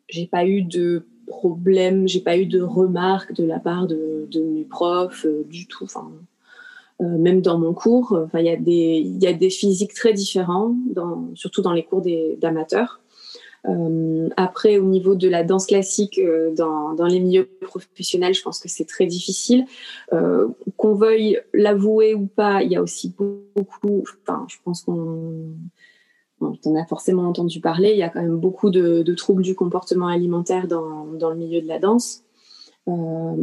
[0.08, 4.64] J'ai pas eu de problème, j'ai pas eu de remarques de la part de, mes
[4.64, 5.84] profs euh, du tout.
[5.84, 6.10] Enfin,
[7.00, 10.74] euh, même dans mon cours, il y a des y a des physiques très différents,
[11.34, 12.02] surtout dans les cours
[12.38, 13.00] d'amateurs.
[13.68, 16.20] Euh, après, au niveau de la danse classique,
[16.56, 19.64] dans, dans, les milieux professionnels, je pense que c'est très difficile.
[20.76, 24.04] qu'on veuille l'avouer ou pas, il y a aussi beaucoup.
[24.26, 25.54] Enfin, je pense qu'on
[26.40, 29.54] tu en as forcément entendu parler, il y a quand même beaucoup de, troubles du
[29.54, 32.22] comportement alimentaire dans, le milieu de la danse.
[32.88, 33.36] Euh,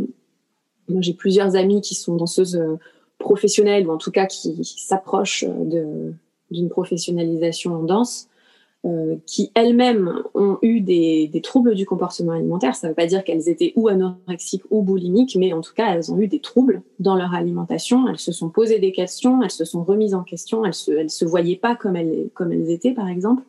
[1.00, 2.80] j'ai plusieurs amis qui sont danseuses euh,
[3.20, 5.45] professionnelles, ou en tout cas qui s'approchent
[6.52, 8.30] d'une professionnalisation en danse.
[8.88, 12.74] Euh, qui elles-mêmes ont eu des, troubles du comportement alimentaire.
[12.74, 15.94] Ça ne veut pas dire qu'elles étaient ou anorexiques ou boulimiques, mais en tout cas,
[15.94, 18.08] elles ont eu des troubles dans leur alimentation.
[18.08, 21.26] Elles se sont posées des questions, elles se sont remises en question, elles se, se
[21.26, 23.44] voyaient pas comme elles, étaient, par exemple.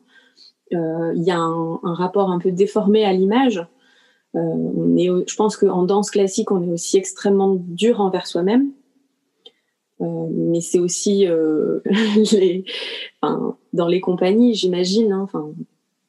[0.75, 3.65] Euh, il y a un, rapport un peu déformé à l'image.
[4.35, 8.73] Euh, je pense qu'en danse classique, on est aussi extrêmement dur envers soi-même.
[10.01, 11.27] Mais c'est aussi
[12.33, 12.65] les,
[13.21, 15.51] enfin, dans les compagnies, j'imagine, hein, enfin,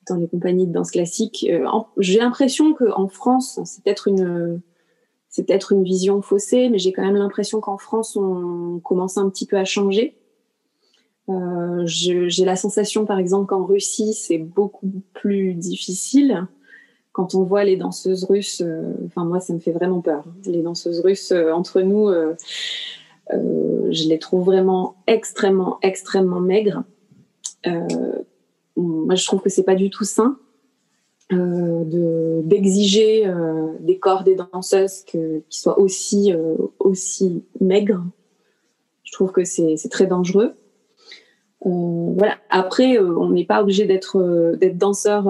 [0.07, 1.45] dans les compagnies de danse classique.
[1.49, 1.66] Euh,
[1.97, 4.62] j'ai l'impression qu'en France, c'est peut-être une,
[5.30, 9.30] c'est peut-être une vision faussée, mais j'ai quand même l'impression qu'en France, on commence un
[9.30, 10.16] petit peu à changer.
[11.30, 16.47] Euh, j'ai la sensation, par exemple, qu'en Russie, c'est beaucoup plus difficile.
[17.12, 18.64] Quand on voit les danseuses russes,
[19.05, 20.24] enfin moi, ça me fait vraiment peur.
[20.45, 22.10] Les danseuses russes entre nous,
[23.34, 26.84] euh, je les trouve vraiment extrêmement, extrêmement maigres.
[27.68, 28.24] Euh,
[28.76, 30.38] moi, je trouve que c'est pas du tout sain
[31.32, 33.32] euh, d'exiger
[33.82, 35.18] des corps des danseuses qui
[35.49, 36.34] soient aussi,
[36.80, 38.03] aussi maigres.
[39.03, 40.53] Je trouve que c'est très dangereux.
[41.64, 42.38] voilà.
[42.49, 45.28] Après, on n'est pas obligé d'être d'être danseur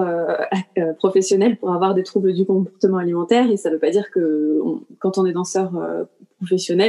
[0.98, 4.60] professionnel pour avoir des troubles du comportement alimentaire, et ça ne veut pas dire que
[5.00, 5.72] quand on est danseur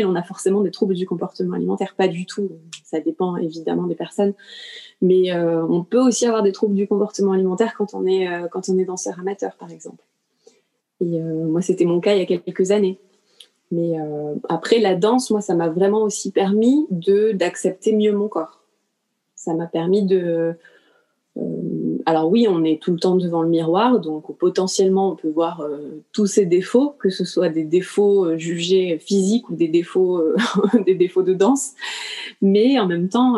[0.06, 1.95] on a forcément des troubles du comportement alimentaire.
[1.95, 2.49] Pas du tout.
[2.84, 4.34] Ça dépend évidemment des personnes.
[5.02, 8.86] Mais euh, on peut aussi avoir des troubles du comportement alimentaire quand on est, euh,
[8.86, 10.04] danseur amateur, par exemple.
[10.99, 12.99] Et euh, moi, c'était mon cas il y a quelques années.
[13.74, 13.93] Mais
[14.49, 18.62] après, la danse, moi, ça m'a vraiment aussi permis d'accepter mieux mon corps.
[19.34, 20.58] Ça m'a permis de,
[22.06, 25.62] alors oui, on est tout le temps devant le miroir, donc potentiellement on peut voir
[25.62, 30.22] euh, tous ses défauts, que ce soit des défauts euh, jugés physiques ou des défauts,
[30.86, 31.72] des défauts de danse.
[32.41, 33.38] Mais en même temps,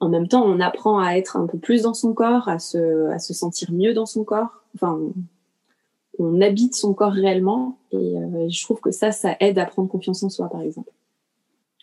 [0.00, 3.18] en même temps, on apprend à être un peu plus dans son corps, à se,
[3.18, 4.62] sentir mieux dans son corps.
[4.74, 4.98] Enfin,
[6.18, 8.14] on, habite son corps réellement, et
[8.48, 10.90] je trouve que ça, ça aide à prendre confiance en soi, par exemple.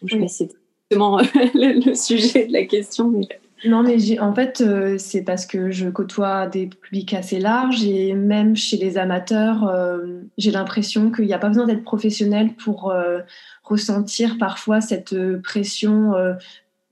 [0.03, 1.17] Je sais pas si c'est exactement
[1.53, 3.27] le, sujet de la question, mais
[3.65, 8.13] non, mais en fait, euh, c'est parce que je côtoie des publics assez larges et
[8.13, 12.89] même chez les amateurs, euh, j'ai l'impression qu'il n'y a pas besoin d'être professionnel pour
[12.89, 13.19] euh,
[13.63, 16.13] ressentir parfois cette pression,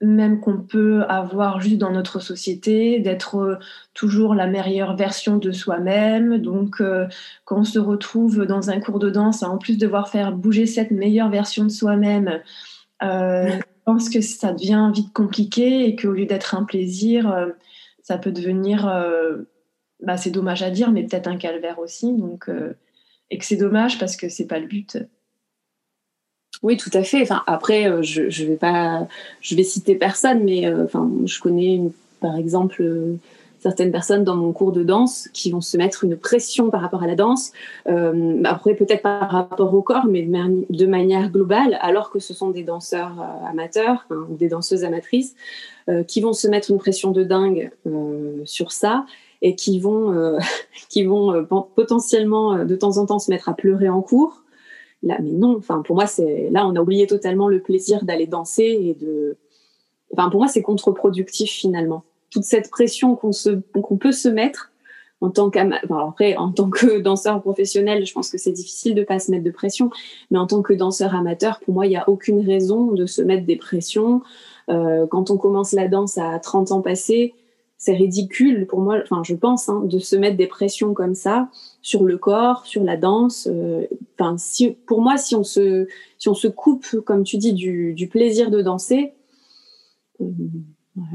[0.02, 3.60] même qu'on peut avoir juste dans notre société, d'être
[3.96, 6.38] toujours la meilleure version de soi-même.
[6.38, 6.82] Donc,
[7.46, 10.92] quand on se retrouve dans un cours de danse, en plus devoir faire bouger cette
[10.92, 12.40] meilleure version de soi-même,
[13.90, 17.48] pense que ça devient vite compliqué et qu'au lieu d'être un plaisir, euh,
[18.04, 19.38] ça peut devenir, euh,
[20.04, 22.14] bah, c'est dommage à dire, mais peut-être un calvaire aussi.
[22.14, 22.74] Donc, euh,
[23.32, 25.00] et que c'est dommage parce que c'est pas le but.
[26.62, 27.24] Oui, tout à fait.
[27.24, 29.08] Enfin, après, je, vais pas,
[29.42, 31.82] je vais citer personne, mais enfin, je connais
[32.20, 32.84] par exemple
[33.60, 37.04] certaines personnes dans mon cours de danse qui vont se mettre une pression par rapport
[37.04, 37.52] à la danse,
[37.88, 42.50] euh, après peut-être par rapport au corps, mais de, manière globale, alors que ce sont
[42.50, 45.36] des danseurs euh, amateurs hein, ou des danseuses amatrices
[45.90, 47.72] euh, qui vont se mettre une pression de dingue
[48.46, 49.06] sur ça
[49.42, 50.38] et qui vont,
[50.90, 51.46] qui vont
[51.76, 54.44] potentiellement de temps en temps se mettre à pleurer en cours.
[55.02, 58.28] Là, mais non, enfin pour moi c'est là on a oublié totalement le plaisir d'aller
[58.28, 59.38] danser et de,
[60.12, 64.72] enfin pour moi c'est contre-productif finalement toute cette pression qu'on se qu'on peut se mettre
[65.22, 69.20] en tant après en tant que danseur professionnel, je pense que c'est difficile de pas
[69.20, 69.90] se mettre de pression,
[70.32, 73.22] mais en tant que danseur amateur, pour moi, il n'y a aucune raison de se
[73.22, 74.22] mettre des pressions.
[74.70, 77.34] Euh, quand on commence la danse à 30 ans passés,
[77.78, 81.50] c'est ridicule pour moi, enfin je pense, hein, de se mettre des pressions comme ça
[81.82, 83.48] sur le corps, sur la danse.
[83.50, 87.54] Euh, enfin, si, pour moi, si on se si on se coupe, comme tu dis,
[87.54, 89.14] du, du plaisir de danser.
[90.22, 90.26] Euh,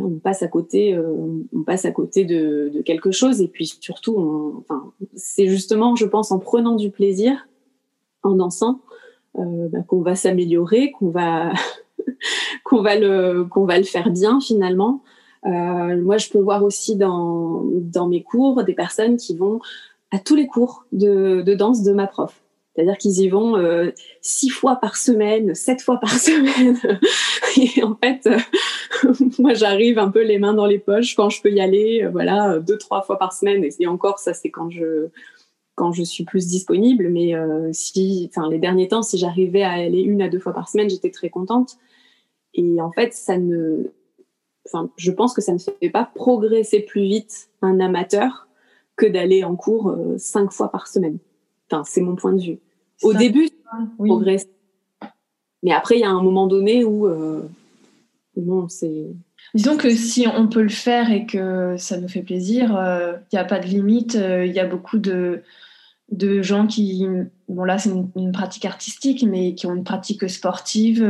[0.01, 4.65] on passe à côté, euh, de, quelque chose et puis surtout,
[5.15, 7.49] c'est justement, je pense, en prenant du plaisir,
[8.23, 8.81] en dansant,
[9.39, 11.53] euh, bah, qu'on va s'améliorer, qu'on va,
[12.73, 15.03] le, faire bien finalement.
[15.47, 17.63] Euh, moi, je peux voir aussi dans,
[18.09, 19.61] mes cours des personnes qui vont
[20.11, 22.44] à tous les cours de danse de ma prof.
[22.75, 26.77] C'est-à-dire qu'ils y vont euh, six fois par semaine, sept fois par semaine.
[27.57, 31.41] et en fait, euh, moi, j'arrive un peu les mains dans les poches quand je
[31.41, 33.65] peux y aller, euh, voilà, deux, trois fois par semaine.
[33.79, 35.09] Et, encore, ça, c'est quand je
[35.77, 37.09] quand je suis plus disponible.
[37.09, 37.33] Mais
[37.73, 40.89] si, enfin, les derniers temps, si j'arrivais à aller une à deux fois par semaine,
[40.89, 41.79] j'étais très contente.
[42.55, 43.91] Et en fait, ça ne,
[44.67, 48.47] enfin, je pense que ça ne fait pas progresser plus vite un amateur
[48.95, 51.19] que d'aller en cours cinq fois par semaine.
[51.69, 52.61] Enfin, c'est mon point de vue.
[53.03, 53.49] Au début,
[53.99, 54.09] oui.
[54.09, 54.47] progresse.
[55.63, 57.43] Mais après, il y a un moment donné où euh,
[58.37, 59.07] non, c'est.
[59.55, 63.17] Disons que si on peut le faire et que ça nous fait plaisir, il euh,
[63.33, 64.15] n'y a pas de limite.
[64.15, 65.43] Il euh, y a beaucoup de,
[66.11, 67.07] de gens qui,
[67.49, 71.05] bon là c'est une, une, pratique artistique, mais qui ont une pratique sportive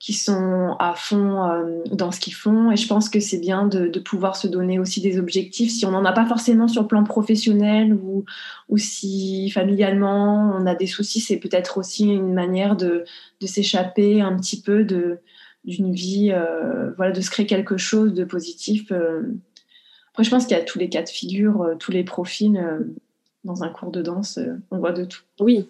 [0.00, 2.72] qui sont à fond euh, dans ce qu'ils font.
[2.72, 5.90] Et je pense que c'est bien de, pouvoir se donner aussi des objectifs si on
[5.90, 8.24] n'en a pas forcément sur le plan professionnel ou,
[8.70, 11.20] ou si familialement on a des soucis.
[11.20, 13.04] C'est peut-être aussi une manière de,
[13.42, 18.24] de s'échapper un petit peu d'une vie, euh, voilà, de se créer quelque chose de
[18.24, 18.90] positif.
[18.92, 19.20] Euh.
[20.12, 22.58] Après, je pense qu'il y a tous les cas de figure, tous les profils.
[23.44, 24.40] dans un cours de danse,
[24.70, 25.20] on voit de tout.
[25.38, 25.68] Oui,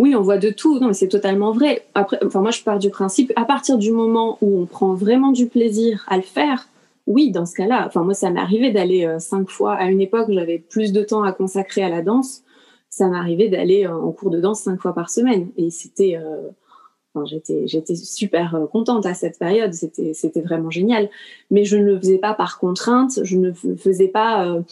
[0.00, 0.78] oui, on voit de tout.
[0.80, 1.84] Non, mais c'est totalement vrai.
[1.94, 5.30] Après, enfin, moi, je pars du principe, à partir du moment où on prend vraiment
[5.30, 6.68] du plaisir à le faire,
[7.06, 7.84] oui, dans ce cas-là.
[7.86, 9.74] Enfin, moi, ça m'est arrivé d'aller euh, cinq fois.
[9.74, 12.40] À une époque, j'avais plus de temps à consacrer à la danse.
[12.88, 15.50] Ça m'arrivait d'aller euh, en cours de danse cinq fois par semaine.
[15.58, 16.48] Et c'était, euh,
[17.12, 19.74] enfin, j'étais, j'étais super contente à cette période.
[19.74, 21.10] C'était, c'était vraiment génial.
[21.50, 23.20] Mais je ne le faisais pas par contrainte.
[23.22, 24.62] Je ne le faisais pas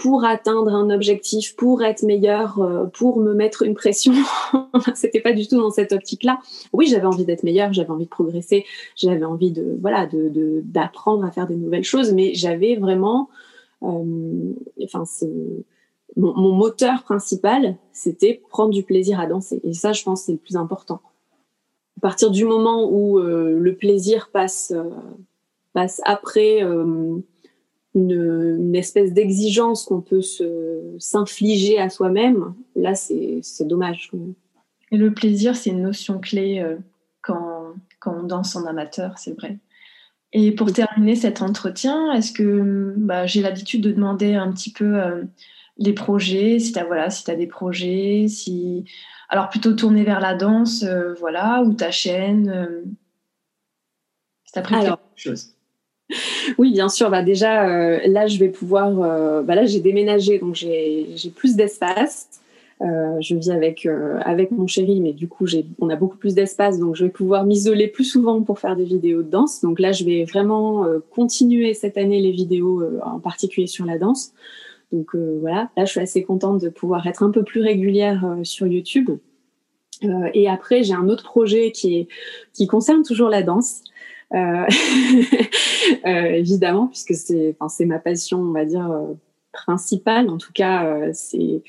[0.00, 4.14] pour atteindre un objectif, pour être meilleur, euh, pour me mettre une pression.
[4.94, 6.40] C'était pas du tout dans cette optique-là.
[6.72, 8.64] Oui, j'avais envie d'être meilleur, j'avais envie de progresser,
[8.96, 13.28] j'avais envie de voilà d'apprendre à faire des nouvelles choses, mais j'avais vraiment,
[13.82, 15.04] euh, enfin,
[16.16, 19.60] mon, mon, moteur principal, c'était prendre du plaisir à danser.
[19.64, 21.02] Et ça, je pense, c'est le plus important.
[21.98, 24.72] À partir du moment où euh, le plaisir passe
[25.74, 26.64] passe après
[27.94, 30.22] une, espèce d'exigence qu'on peut
[30.98, 34.10] s'infliger à soi-même, là, c'est dommage.
[34.92, 36.76] Et le plaisir, c'est une notion clé euh,
[37.22, 39.58] quand, quand, on danse en amateur, c'est vrai.
[40.32, 45.00] Et pour terminer cet entretien, est-ce que bah, j'ai l'habitude de demander un petit peu
[45.00, 45.24] euh,
[45.76, 48.84] les projets, si tu as, voilà, si as des projets, si...
[49.28, 52.84] Alors plutôt tourner vers la danse, euh, voilà, ou ta chaîne,
[54.44, 55.54] si tu as quelque chose
[56.58, 57.10] oui, bien sûr.
[57.10, 59.00] Bah déjà, euh, là, je vais pouvoir.
[59.00, 62.28] Euh, bah là, j'ai déménagé, donc j'ai plus d'espace.
[62.82, 63.86] Euh, je vis avec
[64.24, 65.46] avec mon chéri, mais du coup,
[65.80, 68.84] on a beaucoup plus d'espace, donc je vais pouvoir m'isoler plus souvent pour faire des
[68.84, 69.60] vidéos de danse.
[69.60, 74.32] Donc là, je vais vraiment continuer cette année les vidéos, en particulier sur la danse.
[74.92, 78.66] Donc voilà, là, je suis assez contente de pouvoir être un peu plus régulière sur
[78.66, 79.10] YouTube.
[80.32, 82.08] et après, j'ai un autre projet qui est
[82.54, 83.82] qui concerne toujours la danse.
[84.34, 84.66] Euh,
[86.06, 87.56] euh, évidemment, puisque c'est,
[87.86, 89.14] ma passion, on va dire euh,
[89.52, 90.28] principale.
[90.28, 91.62] En tout cas, c'est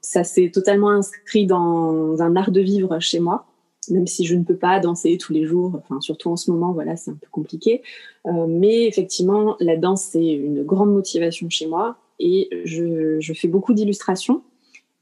[0.00, 3.46] ça s'est totalement inscrit dans un art de vivre chez moi
[3.88, 6.72] même si je ne peux pas danser tous les jours, enfin surtout en ce moment,
[6.72, 7.82] voilà, c'est un peu compliqué.
[8.24, 13.74] Mais effectivement, la danse c'est une grande motivation chez moi et je, je fais beaucoup
[13.74, 14.42] d'illustrations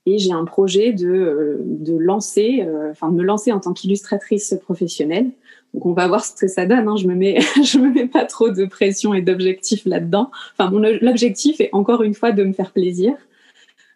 [0.05, 5.31] et j'ai un projet de, de lancer, enfin de me lancer en tant qu'illustratrice professionnelle
[5.75, 6.89] Donc on va voir ce que ça donne.
[6.89, 6.97] Hein.
[6.97, 10.31] Je me mets, je me mets pas trop de pression et d'objectifs là-dedans.
[10.57, 13.13] Enfin, mon l'objectif est encore une fois de me faire plaisir,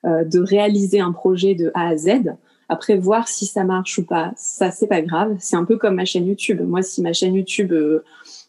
[0.04, 2.34] euh, de réaliser un projet de A à Z.
[2.68, 5.36] Après, voir si ça marche ou pas, ça c'est pas grave.
[5.38, 6.60] C'est un peu comme ma chaîne YouTube.
[6.60, 8.04] Moi, si ma chaîne YouTube euh,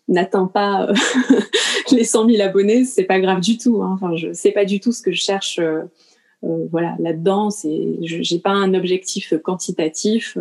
[0.09, 0.93] n'atteint pas euh,
[1.91, 3.81] les 100 000 abonnés, c'est pas grave du tout.
[3.81, 3.91] Hein.
[3.93, 5.59] Enfin, je sais pas du tout ce que je cherche.
[5.59, 5.83] Euh,
[6.43, 10.37] euh, voilà, là-dedans, c'est, j'ai pas un objectif quantitatif.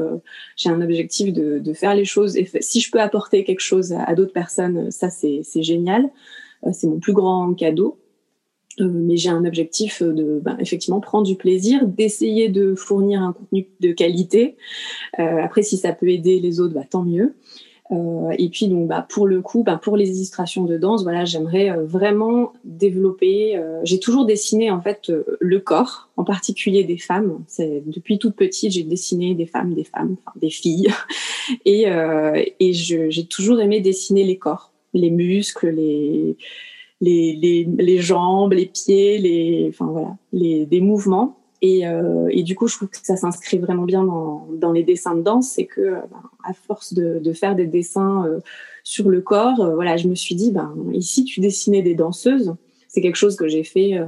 [0.57, 2.36] j'ai un objectif de, de, faire les choses.
[2.36, 6.09] Et si je peux apporter quelque chose à, d'autres personnes, ça c'est, génial.
[6.72, 7.99] c'est mon plus grand cadeau.
[8.78, 13.66] mais j'ai un objectif de ben, effectivement prendre du plaisir, d'essayer de fournir un contenu
[13.80, 14.57] de qualité.
[15.16, 17.34] après, si ça peut aider les autres, bah, tant mieux.
[17.91, 21.24] Euh, et puis donc bah, pour le coup, bah, pour les illustrations de danse, voilà,
[21.24, 23.57] j'aimerais euh, vraiment développer.
[23.57, 25.11] Euh, j'ai toujours dessiné en fait
[25.41, 27.43] le corps, en particulier des femmes.
[27.47, 30.89] C'est depuis toute petite, j'ai dessiné des femmes, des femmes, des filles,
[31.64, 31.86] et,
[32.61, 36.36] et j'ai toujours aimé dessiner les corps, les muscles, les
[37.01, 41.38] les, les, les jambes, les pieds, les, enfin voilà, les, des mouvements.
[41.61, 44.84] Et, euh, et, du coup, je trouve que ça s'inscrit vraiment bien dans, dans, les
[44.84, 48.38] dessins de danse, c'est que euh, ben, à force de, de, faire des dessins euh,
[48.84, 52.54] sur le corps, euh, voilà, je me suis dit, ben ici tu dessinais des danseuses.
[52.86, 54.00] C'est quelque chose que j'ai fait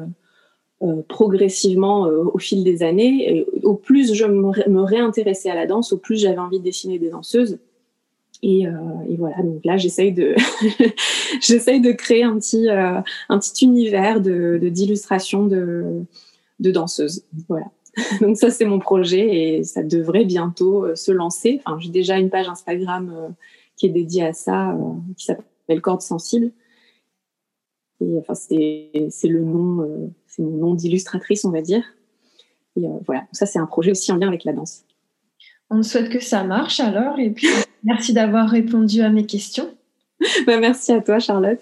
[0.82, 3.30] euh, progressivement au fil des années.
[3.30, 6.98] Et au plus je me, réintéressais à la danse, au plus j'avais envie de dessiner
[6.98, 7.58] des danseuses.
[8.42, 10.34] Et, et voilà, donc là j'essaye de
[11.42, 16.06] j'essaye de créer un petit un petit univers de d'illustration de
[16.60, 17.24] de danseuse.
[17.48, 17.66] Voilà.
[18.20, 21.60] Donc ça, c'est mon projet et ça devrait bientôt euh, se lancer.
[21.64, 23.28] Enfin, j'ai déjà une page Instagram euh,
[23.76, 26.52] qui est dédiée à ça, euh, qui s'appelle Corde Sensible.
[28.00, 28.90] Et enfin, c'est
[29.24, 31.84] le nom, c'est mon nom d'illustratrice, on va dire.
[32.76, 34.84] Et voilà, ça c'est un projet aussi en lien avec la danse.
[35.68, 37.46] On souhaite que ça marche alors et puis
[37.84, 39.68] merci d'avoir répondu à mes questions.
[40.46, 41.60] Bah, merci à toi Charlotte.